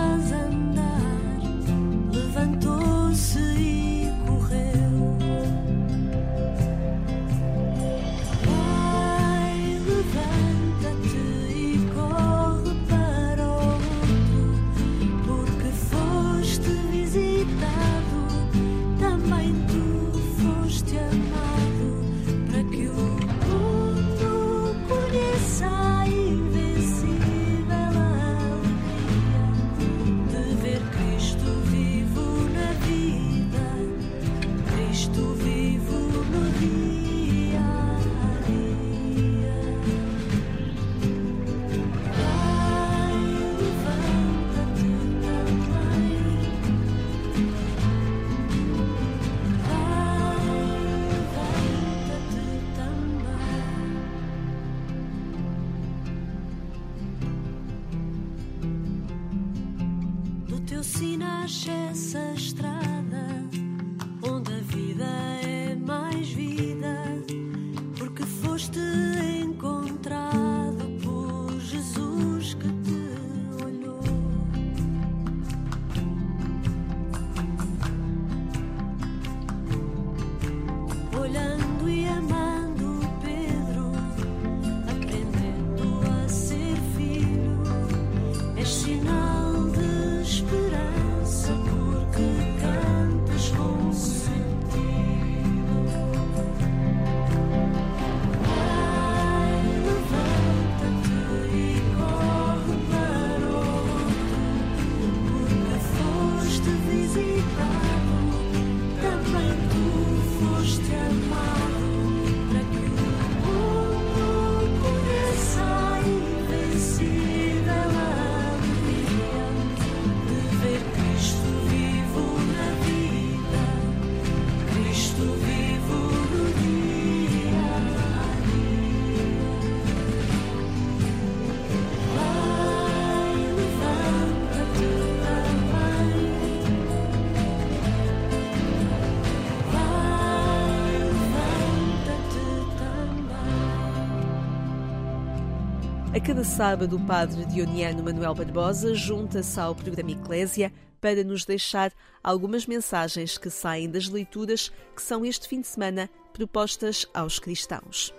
cada 146.27 146.43
sábado, 146.43 146.97
o 146.97 146.99
padre 146.99 147.45
Dioniano 147.45 148.03
Manuel 148.03 148.35
Barbosa 148.35 148.93
junta-se 148.93 149.57
ao 149.57 149.73
programa 149.73 150.11
Eclésia 150.11 150.73
para 150.99 151.23
nos 151.23 151.45
deixar 151.45 151.93
algumas 152.21 152.67
mensagens 152.67 153.37
que 153.37 153.49
saem 153.49 153.89
das 153.89 154.09
leituras 154.09 154.69
que 154.93 155.01
são 155.01 155.25
este 155.25 155.47
fim 155.47 155.61
de 155.61 155.67
semana 155.67 156.09
propostas 156.33 157.07
aos 157.13 157.39
cristãos. 157.39 158.13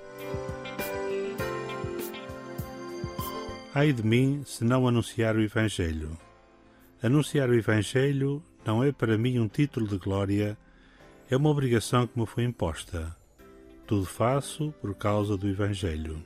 Ai 3.74 3.92
de 3.92 4.02
mim 4.02 4.42
se 4.46 4.64
não 4.64 4.88
anunciar 4.88 5.36
o 5.36 5.42
Evangelho. 5.42 6.16
Anunciar 7.02 7.50
o 7.50 7.54
Evangelho 7.54 8.42
não 8.64 8.82
é 8.82 8.90
para 8.90 9.18
mim 9.18 9.38
um 9.38 9.48
título 9.48 9.86
de 9.86 9.98
glória, 9.98 10.56
é 11.30 11.36
uma 11.36 11.50
obrigação 11.50 12.06
que 12.06 12.18
me 12.18 12.26
foi 12.26 12.44
imposta. 12.44 13.14
Tudo 13.86 14.06
faço 14.06 14.72
por 14.80 14.94
causa 14.94 15.36
do 15.36 15.46
Evangelho. 15.46 16.24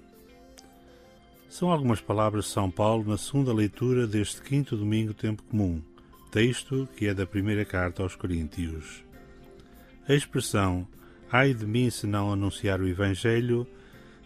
São 1.52 1.70
algumas 1.70 2.00
palavras 2.00 2.46
de 2.46 2.50
São 2.50 2.70
Paulo 2.70 3.04
na 3.06 3.18
segunda 3.18 3.52
leitura 3.52 4.06
deste 4.06 4.40
quinto 4.40 4.74
domingo 4.74 5.12
tempo 5.12 5.42
comum, 5.42 5.82
texto 6.30 6.88
que 6.96 7.06
é 7.06 7.12
da 7.12 7.26
primeira 7.26 7.62
carta 7.62 8.02
aos 8.02 8.16
Coríntios. 8.16 9.04
A 10.08 10.14
expressão 10.14 10.88
ai 11.30 11.52
de 11.52 11.66
mim 11.66 11.90
se 11.90 12.06
não 12.06 12.32
anunciar 12.32 12.80
o 12.80 12.88
Evangelho 12.88 13.66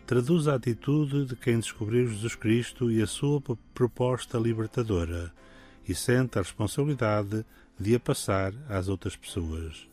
traduz 0.06 0.46
a 0.46 0.54
atitude 0.54 1.24
de 1.24 1.34
quem 1.34 1.58
descobriu 1.58 2.06
Jesus 2.06 2.36
Cristo 2.36 2.92
e 2.92 3.02
a 3.02 3.08
sua 3.08 3.42
proposta 3.74 4.38
libertadora 4.38 5.32
e 5.88 5.96
sente 5.96 6.38
a 6.38 6.42
responsabilidade 6.42 7.44
de 7.76 7.96
a 7.96 7.98
passar 7.98 8.54
às 8.68 8.86
outras 8.86 9.16
pessoas. 9.16 9.88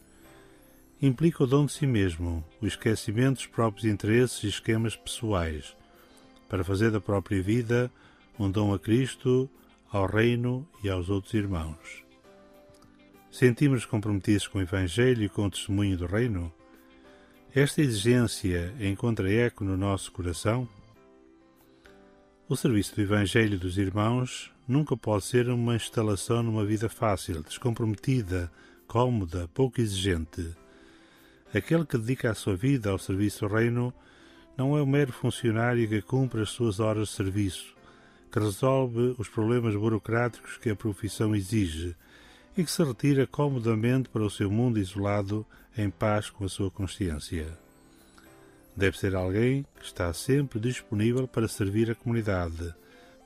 Implica 1.01 1.43
o 1.43 1.47
dom 1.47 1.65
de 1.65 1.71
si 1.71 1.88
mesmo, 1.88 2.45
o 2.61 2.67
esquecimento 2.67 3.38
dos 3.38 3.47
próprios 3.47 3.86
interesses 3.86 4.43
e 4.43 4.47
esquemas 4.49 4.95
pessoais, 4.95 5.75
para 6.48 6.64
fazer 6.64 6.91
da 6.91 7.02
própria 7.02 7.41
vida 7.41 7.91
um 8.39 8.50
dom 8.50 8.74
a 8.74 8.80
Cristo, 8.80 9.50
ao 9.91 10.06
Reino 10.06 10.68
e 10.84 10.89
aos 10.89 11.10
outros 11.10 11.34
irmãos. 11.34 12.04
Sentimos 13.32 13.86
comprometidos 13.86 14.48
com 14.48 14.60
o 14.60 14.62
Evangelho 14.62 15.24
e 15.24 15.30
com 15.30 15.46
o 15.46 15.52
testemunho 15.52 15.98
do 15.98 16.06
Reino? 16.06 16.54
Esta 17.54 17.82
exigência 17.82 18.74
encontra 18.80 19.32
eco 19.32 19.64
no 19.64 19.78
nosso 19.78 20.12
coração? 20.12 20.68
O 22.50 22.56
serviço 22.56 22.96
do 22.96 23.02
Evangelho 23.02 23.58
dos 23.58 23.78
irmãos 23.78 24.52
nunca 24.68 24.98
pode 24.98 25.26
ser 25.26 25.50
uma 25.50 25.76
instalação 25.76 26.44
numa 26.44 26.66
vida 26.66 26.89
fácil, 26.89 27.44
descomprometida, 27.44 28.52
cómoda, 28.88 29.50
pouco 29.54 29.82
exigente. 29.82 30.56
Aquele 31.54 31.86
que 31.86 31.98
dedica 31.98 32.32
a 32.32 32.36
sua 32.36 32.56
vida 32.56 32.89
ao 32.89 33.00
serviço 33.00 33.48
do 33.48 33.54
Reino 33.54 33.94
não 34.58 34.78
é 34.78 34.82
um 34.82 34.86
mero 34.86 35.12
funcionário 35.12 35.88
que 35.88 36.01
cumpre 36.01 36.41
as 36.41 36.49
suas 36.49 36.80
horas 36.80 37.10
de 37.10 37.16
serviço, 37.16 37.74
que 38.32 38.39
resolve 38.39 39.16
os 39.18 39.28
problemas 39.28 39.76
burocráticos 39.76 40.58
que 40.58 40.70
a 40.70 40.76
profissão 40.76 41.36
exige 41.36 41.95
e 42.58 42.64
que 42.64 42.72
se 42.72 42.84
retira 42.84 43.26
comodamente 43.26 44.10
para 44.10 44.24
o 44.24 44.30
seu 44.30 44.49
mundo 44.49 44.80
isolado 44.80 45.45
em 45.78 45.89
paz 45.89 46.30
com 46.30 46.45
a 46.45 46.49
sua 46.49 46.70
consciência. 46.70 47.58
Deve 48.76 48.97
ser 48.97 49.16
alguém 49.16 49.66
que 49.80 49.86
está 49.86 50.12
sempre 50.14 50.60
disponível 50.60 51.28
para 51.28 51.47
servir 51.47 51.91
a 51.91 51.95
comunidade, 51.95 52.74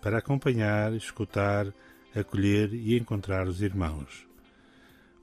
para 0.02 0.18
acompanhar, 0.18 0.94
escutar, 0.94 1.68
acolher 2.16 2.74
e 2.74 2.98
encontrar 2.98 3.48
os 3.48 3.62
irmãos. 3.62 4.26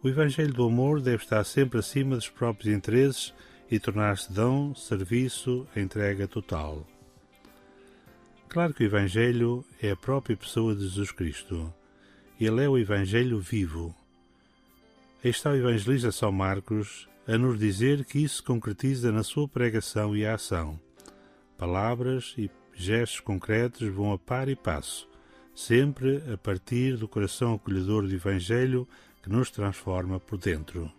O 0.03 0.09
Evangelho 0.09 0.53
do 0.53 0.67
Amor 0.67 1.01
deve 1.01 1.23
estar 1.23 1.45
sempre 1.45 1.79
acima 1.79 2.17
dos 2.17 2.29
próprios 2.29 2.75
interesses 2.75 3.33
e 3.71 3.79
tornar-se 3.79 4.33
dom, 4.33 4.75
serviço, 4.75 5.67
entrega 5.77 6.29
total. 6.29 6.87
Claro 8.49 8.73
que 8.73 8.85
o 8.85 8.87
Evangelho 8.87 9.65
é 9.83 9.91
a 9.91 9.97
própria 9.97 10.37
pessoa 10.37 10.75
de 10.75 10.83
Jesus 10.83 11.11
Cristo. 11.11 11.73
Ele 12.41 12.63
é 12.63 12.69
o 12.69 12.79
Evangelho 12.79 13.41
vivo. 13.41 13.95
Aí 15.25 15.31
está 15.31 15.51
o 15.51 15.57
evangelista 15.57 16.13
São 16.13 16.31
Marcos 16.31 17.09
a 17.27 17.39
nos 17.39 17.59
dizer 17.59 18.05
que 18.05 18.19
isso 18.19 18.45
concretiza 18.45 19.11
na 19.11 19.23
sua 19.23 19.49
pregação 19.49 20.15
e 20.15 20.27
ação. 20.27 20.79
Palavras 21.57 22.35
e 22.37 22.51
gestos 22.75 23.21
concretos 23.21 23.89
vão 23.89 24.13
a 24.13 24.19
par 24.19 24.49
e 24.51 24.55
passo, 24.55 25.09
sempre 25.55 26.23
a 26.31 26.37
partir 26.37 26.99
do 26.99 27.09
coração 27.09 27.55
acolhedor 27.55 28.07
do 28.07 28.15
Evangelho 28.15 28.87
que 29.23 29.31
nos 29.31 29.51
transforma 29.51 30.21
por 30.21 30.37
dentro. 30.37 30.93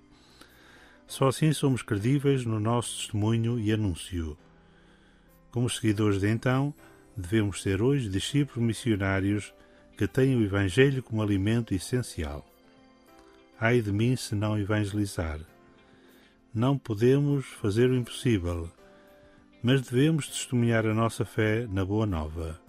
Só 1.07 1.27
assim 1.27 1.53
somos 1.53 1.81
credíveis 1.81 2.45
no 2.45 2.59
nosso 2.59 2.97
testemunho 2.97 3.59
e 3.59 3.71
anúncio. 3.71 4.37
Como 5.51 5.69
seguidores 5.69 6.19
de 6.19 6.29
então, 6.29 6.73
devemos 7.15 7.61
ser 7.61 7.81
hoje 7.81 8.09
discípulos 8.09 8.65
missionários 8.65 9.53
que 9.97 10.07
têm 10.07 10.35
o 10.35 10.43
Evangelho 10.43 11.01
como 11.01 11.21
alimento 11.21 11.73
essencial. 11.73 12.45
Ai 13.59 13.81
de 13.81 13.91
mim 13.91 14.15
se 14.15 14.35
não 14.35 14.59
evangelizar. 14.59 15.39
Não 16.53 16.77
podemos 16.77 17.45
fazer 17.45 17.89
o 17.89 17.95
impossível, 17.95 18.69
mas 19.63 19.81
devemos 19.81 20.27
testemunhar 20.27 20.85
a 20.85 20.93
nossa 20.93 21.23
fé 21.23 21.65
na 21.69 21.85
Boa 21.85 22.05
Nova, 22.05 22.59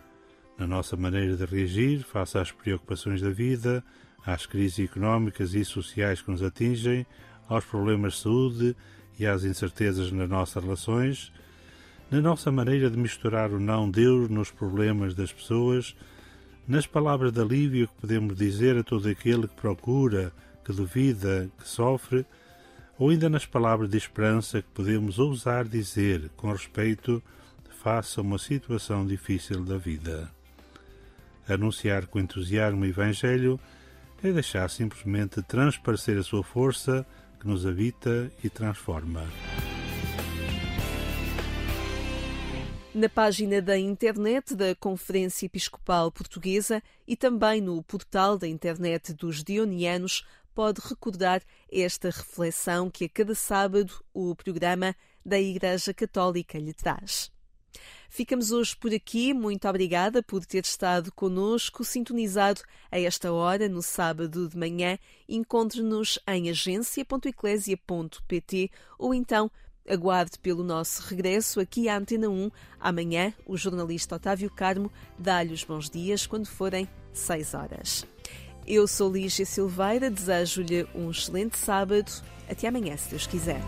na 0.57 0.67
nossa 0.67 0.97
maneira 0.97 1.37
de 1.37 1.45
reagir 1.45 2.05
face 2.05 2.39
às 2.39 2.53
preocupações 2.53 3.21
da 3.21 3.31
vida, 3.31 3.85
às 4.25 4.47
crises 4.47 4.79
económicas 4.85 5.55
e 5.55 5.65
sociais 5.65 6.23
que 6.23 6.31
nos 6.31 6.43
atingem, 6.43 7.07
aos 7.49 7.65
problemas 7.65 8.15
de 8.15 8.21
saúde 8.21 8.77
e 9.19 9.27
às 9.27 9.45
incertezas 9.45 10.13
nas 10.13 10.29
nossas 10.29 10.63
relações, 10.63 11.33
na 12.11 12.21
nossa 12.21 12.53
maneira 12.53 12.91
de 12.91 12.97
misturar 12.97 13.51
o 13.51 13.59
não 13.59 13.91
Deus 13.91 14.29
nos 14.29 14.51
problemas 14.51 15.15
das 15.15 15.33
pessoas, 15.33 15.97
nas 16.67 16.87
palavras 16.87 17.33
de 17.33 17.41
alívio 17.41 17.89
que 17.89 18.01
podemos 18.01 18.37
dizer 18.37 18.77
a 18.77 18.83
todo 18.83 19.09
aquele 19.09 19.49
que 19.49 19.55
procura, 19.55 20.33
que 20.65 20.73
duvida, 20.73 21.49
que 21.59 21.69
sofre, 21.69 22.27
ou 22.99 23.11
ainda 23.11 23.29
nas 23.29 23.45
palavras 23.45 23.91
de 23.91 23.97
esperança 23.97 24.63
que 24.63 24.69
podemos 24.75 25.19
ousar 25.19 25.65
dizer 25.65 26.31
com 26.37 26.51
respeito 26.51 27.23
face 27.87 28.19
a 28.19 28.23
uma 28.23 28.37
situação 28.37 29.07
difícil 29.07 29.63
da 29.63 29.79
vida. 29.79 30.29
Anunciar 31.49 32.07
com 32.07 32.19
entusiasmo 32.19 32.83
o 32.83 32.87
Evangelho 32.87 33.61
é 34.25 34.33
deixar 34.33 34.69
simplesmente 34.71 35.41
transparecer 35.43 36.19
a 36.19 36.23
sua 36.25 36.43
força 36.43 37.07
que 37.47 37.51
nos 37.51 37.65
habita 37.65 38.33
e 38.43 38.51
transforma. 38.51 39.25
Na 42.93 43.09
página 43.09 43.63
da 43.63 43.79
internet 43.79 44.57
da 44.57 44.75
Conferência 44.75 45.47
Episcopal 45.47 46.11
Portuguesa 46.11 46.83
e 47.07 47.15
também 47.15 47.61
no 47.61 47.81
portal 47.85 48.37
da 48.37 48.49
internet 48.49 49.15
dos 49.15 49.45
Dionianos, 49.45 50.27
pode 50.53 50.81
recordar 50.81 51.41
esta 51.71 52.09
reflexão 52.09 52.91
que 52.91 53.05
a 53.05 53.09
cada 53.09 53.35
sábado 53.35 53.95
o 54.13 54.35
programa 54.35 54.97
da 55.25 55.39
Igreja 55.39 55.95
Católica 55.95 56.59
lhe 56.59 56.73
traz. 56.73 57.31
Ficamos 58.09 58.53
hoje 58.53 58.77
por 58.77 58.93
aqui. 58.93 59.33
Muito 59.35 59.69
obrigada 59.69 60.23
por 60.23 60.45
ter 60.45 60.65
estado 60.65 61.11
conosco, 61.13 61.85
sintonizado 61.85 62.61
a 62.91 63.01
esta 63.01 63.33
hora, 63.33 63.69
no 63.69 63.83
sábado 63.83 64.49
de 64.49 64.57
manhã. 64.57 64.99
Encontre-nos 65.29 66.19
em 66.27 66.51
agência.eclésia.pt 66.51 68.71
ou 68.99 69.15
então 69.15 69.49
aguarde 69.89 70.39
pelo 70.39 70.65
nosso 70.65 71.03
regresso 71.03 71.61
aqui 71.61 71.89
à 71.89 71.97
Antena 71.97 72.29
1. 72.29 72.51
Amanhã, 72.81 73.33
o 73.47 73.57
jornalista 73.57 74.17
Otávio 74.17 74.51
Carmo 74.51 74.91
dá-lhe 75.19 75.55
os 75.55 75.65
bons 75.65 75.89
dias 75.89 76.27
quando 76.27 76.47
forem 76.47 76.89
6 77.13 77.55
horas. 77.55 78.05
Eu 78.67 78.89
sou 78.89 79.13
Lígia 79.13 79.47
Silveira, 79.47 80.11
desejo-lhe 80.11 80.89
um 80.95 81.11
excelente 81.11 81.57
sábado. 81.57 82.11
Até 82.49 82.67
amanhã, 82.67 82.97
se 82.97 83.11
Deus 83.11 83.27
quiser. 83.27 83.61